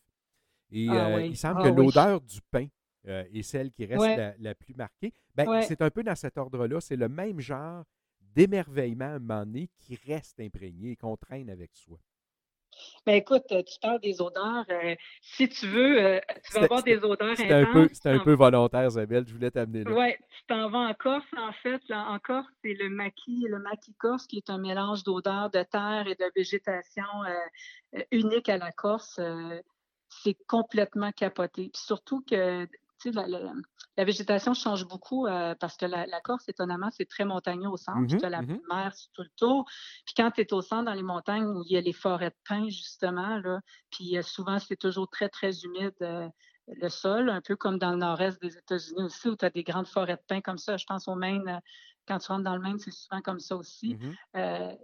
[0.71, 2.67] Et ah il semble ah que l'odeur du pain
[3.05, 5.13] est celle qui reste la, plus marquée.
[5.35, 6.81] Ben, C'est un peu dans cet ordre-là.
[6.81, 7.85] C'est le même genre
[8.21, 11.99] d'émerveillement à un moment donné qui reste imprégné et qu'on traîne avec soi.
[13.07, 14.65] Ben écoute, euh, tu parles des odeurs.
[14.71, 18.35] Euh, si tu veux, euh, tu vas avoir des odeurs C'était un peu, un peu
[18.35, 19.25] volontaire, Isabelle.
[19.27, 19.93] Je voulais t'amener là.
[19.93, 21.81] Oui, tu t'en vas en Corse, en fait.
[21.89, 25.63] Là, en Corse, c'est le maquis, le maquis corse, qui est un mélange d'odeurs de
[25.63, 27.05] terre et de végétation
[28.11, 29.21] unique à la Corse.
[30.09, 31.71] c'est complètement capoté.
[31.73, 32.67] Puis surtout que
[33.05, 38.07] la, végétation change beaucoup euh, parce que la, Corse, étonnamment, c'est très montagneux au centre.
[38.07, 39.65] tu as la mmh mer tout le tour.
[40.05, 42.31] Puis quand tu es au centre, dans les montagnes, où il y a les forêts
[42.31, 45.95] de pins, justement, là, puis euh, souvent, c'est toujours très, très humide.
[46.03, 46.29] Euh,
[46.69, 49.65] le sol, un peu comme dans le nord-est des États-Unis aussi, où tu as des
[49.65, 50.77] grandes forêts de pins comme ça.
[50.77, 51.61] Je pense au Maine,
[52.07, 53.97] quand tu rentres dans le Maine, c'est souvent comme ça aussi.
[54.35, 54.77] Mmh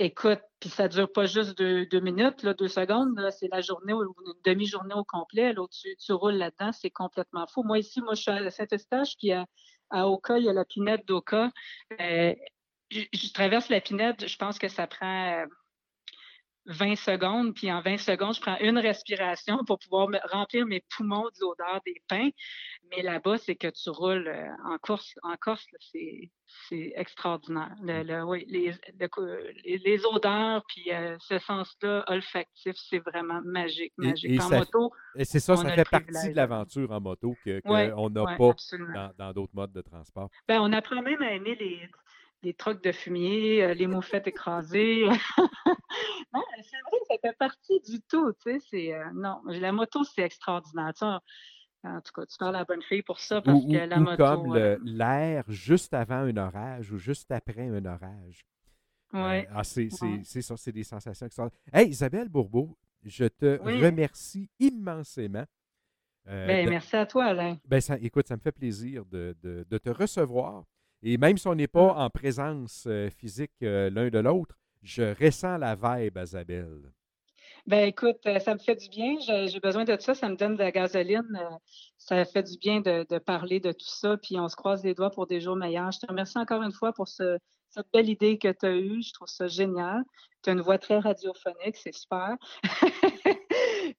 [0.00, 4.02] Écoute, puis ça dure pas juste deux, minutes, là, deux secondes, c'est la journée ou
[4.02, 5.52] une demi-journée au complet.
[5.52, 7.62] Là, tu, roules là-dedans, c'est complètement fou.
[7.62, 9.46] Moi, ici, moi, je suis à Saint-Eustache, puis à,
[10.08, 11.52] Oka, il y a la pinette d'Oka.
[12.00, 12.34] Euh,
[12.90, 15.44] je, traverse la pinette, je pense que ça prend
[16.66, 21.24] 20 secondes, puis en 20 secondes, je prends une respiration pour pouvoir remplir mes poumons
[21.24, 22.30] de l'odeur des pins.
[22.90, 25.14] Mais là-bas, c'est que tu roules euh, en Corse.
[25.22, 26.30] En Corse, c'est,
[26.94, 27.74] extraordinaire.
[28.26, 34.40] oui, les, odeurs, puis euh, ce sens-là olfactif, c'est vraiment magique, magique.
[34.40, 38.54] en moto, et c'est ça, ça fait partie de l'aventure en moto qu'on n'a pas
[39.18, 40.28] dans, d'autres modes de transport.
[40.46, 41.88] Ben, on apprend même à aimer les,
[42.44, 45.04] les trocs de fumier, euh, les moufettes écrasées.
[46.34, 48.32] non, c'est vrai, ça fait partie du tout.
[48.44, 50.92] Tu sais, euh, non, la moto, c'est extraordinaire.
[51.82, 54.16] en tout cas, tu parles à la bonne fille pour ça parce que la moto.
[54.16, 58.44] Comme euh, l'air juste avant un orage ou juste après un orage.
[59.12, 59.46] Oui.
[59.54, 61.60] ah, c'est ça, c'est des sensations extraordinaires.
[61.72, 65.44] Hey, Isabelle Bourbeau, je te remercie immensément.
[66.26, 67.56] ben, merci à toi, Alain.
[67.64, 70.64] Ben, ça, écoute, ça me fait plaisir de, de te recevoir
[71.04, 75.14] et même si on n'est pas en présence euh, physique euh, l'un de l'autre, je
[75.22, 76.90] ressens la vibe, Isabelle.
[77.66, 79.16] Ben écoute, euh, ça me fait du bien.
[79.20, 80.14] J'ai besoin de ça.
[80.14, 81.38] Ça me donne de la gasoline.
[81.98, 84.16] Ça fait du bien de, parler de tout ça.
[84.16, 85.92] Puis on se croise les doigts pour des jours meilleurs.
[85.92, 87.40] Je te remercie encore une fois pour cette
[87.92, 89.02] belle idée que tu as eue.
[89.02, 90.02] Je trouve ça génial.
[90.42, 91.76] Tu as une voix très radiophonique.
[91.76, 92.36] C'est super.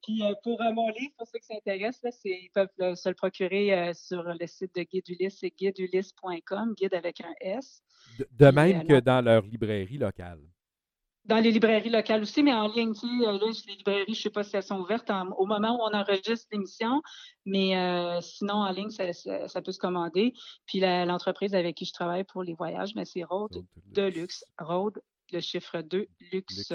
[0.06, 3.74] Puis euh, pour euh, mon livre, pour ceux qui s'intéressent, ils peuvent se le procurer
[3.74, 7.82] euh, sur le site de Guide Ulysse, c'est guideulysse.com, guide avec un S.
[8.32, 10.40] De, même que dans leur librairie locale.
[11.24, 13.32] Dans les librairies locales aussi, mais en ligne, là,
[13.68, 16.46] les librairies, je ne sais pas si elles sont ouvertes au moment où on enregistre
[16.52, 17.02] l'émission,
[17.46, 17.72] mais
[18.22, 20.34] sinon, en ligne, ça, peut se commander.
[20.68, 24.46] Puis l'entreprise avec qui je travaille pour les voyages, mais c'est Road de luxe.
[24.60, 25.02] Road,
[25.32, 26.72] le chiffre 2, luxe.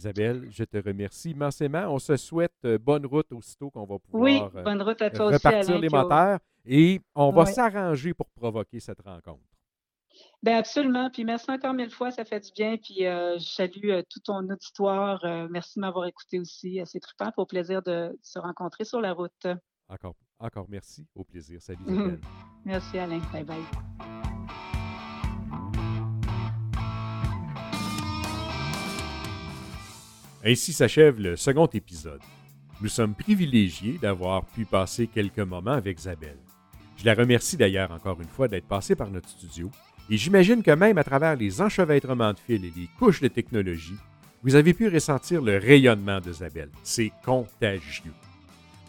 [0.00, 1.84] Isabelle, je te remercie immensément.
[1.88, 5.10] On se souhaite euh, bonne route aussitôt qu'on va pouvoir oui, euh, bonne route à
[5.10, 9.44] toi repartir les moteurs et on va s'arranger pour provoquer cette rencontre.
[10.42, 11.10] Bien, absolument.
[11.10, 12.78] Puis merci encore mille fois, ça fait du bien.
[12.78, 15.20] Puis euh, je salue tout ton auditoire.
[15.50, 16.80] merci de m'avoir écouté aussi.
[16.86, 17.30] C'est trippant.
[17.36, 19.46] Au plaisir de se rencontrer sur la route.
[19.88, 21.06] Encore, encore merci.
[21.14, 21.60] Au plaisir.
[21.60, 22.20] Salut Isabelle.
[22.64, 23.20] merci Alain.
[23.32, 24.09] Bye bye.
[30.42, 32.22] Ainsi s'achève le second épisode.
[32.80, 36.38] Nous sommes privilégiés d'avoir pu passer quelques moments avec Isabelle.
[36.96, 39.70] Je la remercie d'ailleurs encore une fois d'être passée par notre studio
[40.08, 43.98] et j'imagine que même à travers les enchevêtrements de fils et les couches de technologie,
[44.42, 46.70] vous avez pu ressentir le rayonnement d'Isabelle.
[46.82, 48.14] C'est contagieux.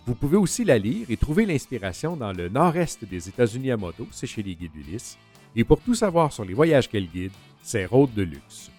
[0.06, 4.08] Vous pouvez aussi la lire et trouver l'inspiration dans le nord-est des États-Unis à moto,
[4.12, 5.18] c'est chez les guides Ulysse.
[5.58, 8.72] Et pour tout savoir sur les voyages qu'elle guide, c'est Road de luxe.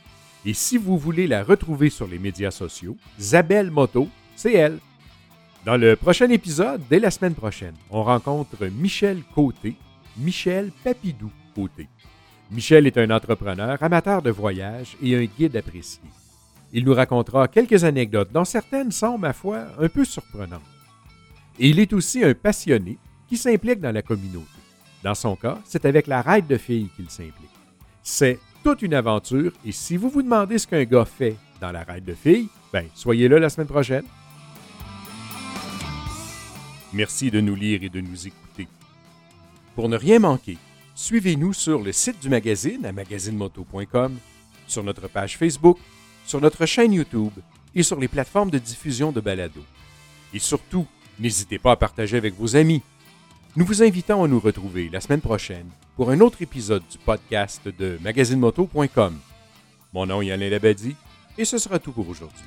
[0.45, 4.78] Et si vous voulez la retrouver sur les médias sociaux, Isabelle Moto, c'est elle.
[5.64, 9.76] Dans le prochain épisode, dès la semaine prochaine, on rencontre Michel Côté,
[10.16, 11.88] Michel Papidou Côté.
[12.51, 16.03] Michel est un entrepreneur, amateur de voyage et un guide apprécié.
[16.72, 20.61] Il nous racontera quelques anecdotes dont certaines sont, ma foi, un peu surprenantes.
[21.59, 24.49] Et il est aussi un passionné qui s'implique dans la communauté.
[25.05, 27.51] Dans son cas, c'est avec la raide de filles qu'il s'implique.
[28.03, 31.83] C'est toute une aventure et si vous vous demandez ce qu'un gars fait dans la
[31.83, 34.05] raide de filles, ben, soyez là la semaine prochaine.
[36.93, 38.69] Merci de nous lire et de nous écouter.
[39.75, 40.59] Pour ne rien manquer,
[40.95, 44.17] suivez-nous sur le site du magazine à magazinemoto.com,
[44.67, 45.79] sur notre page Facebook,
[46.27, 47.33] sur notre chaîne YouTube
[47.75, 49.65] et sur les plateformes de diffusion de balados.
[50.35, 50.87] Et surtout,
[51.19, 52.83] n'hésitez pas à partager avec vos amis.
[53.57, 55.69] Nous vous invitons à nous retrouver la semaine prochaine
[56.03, 59.16] pour un autre épisode du podcast de magazinemoto.com.
[59.92, 60.96] Mon nom est Alain Labadie
[61.38, 62.42] et ce sera tout pour aujourd'hui.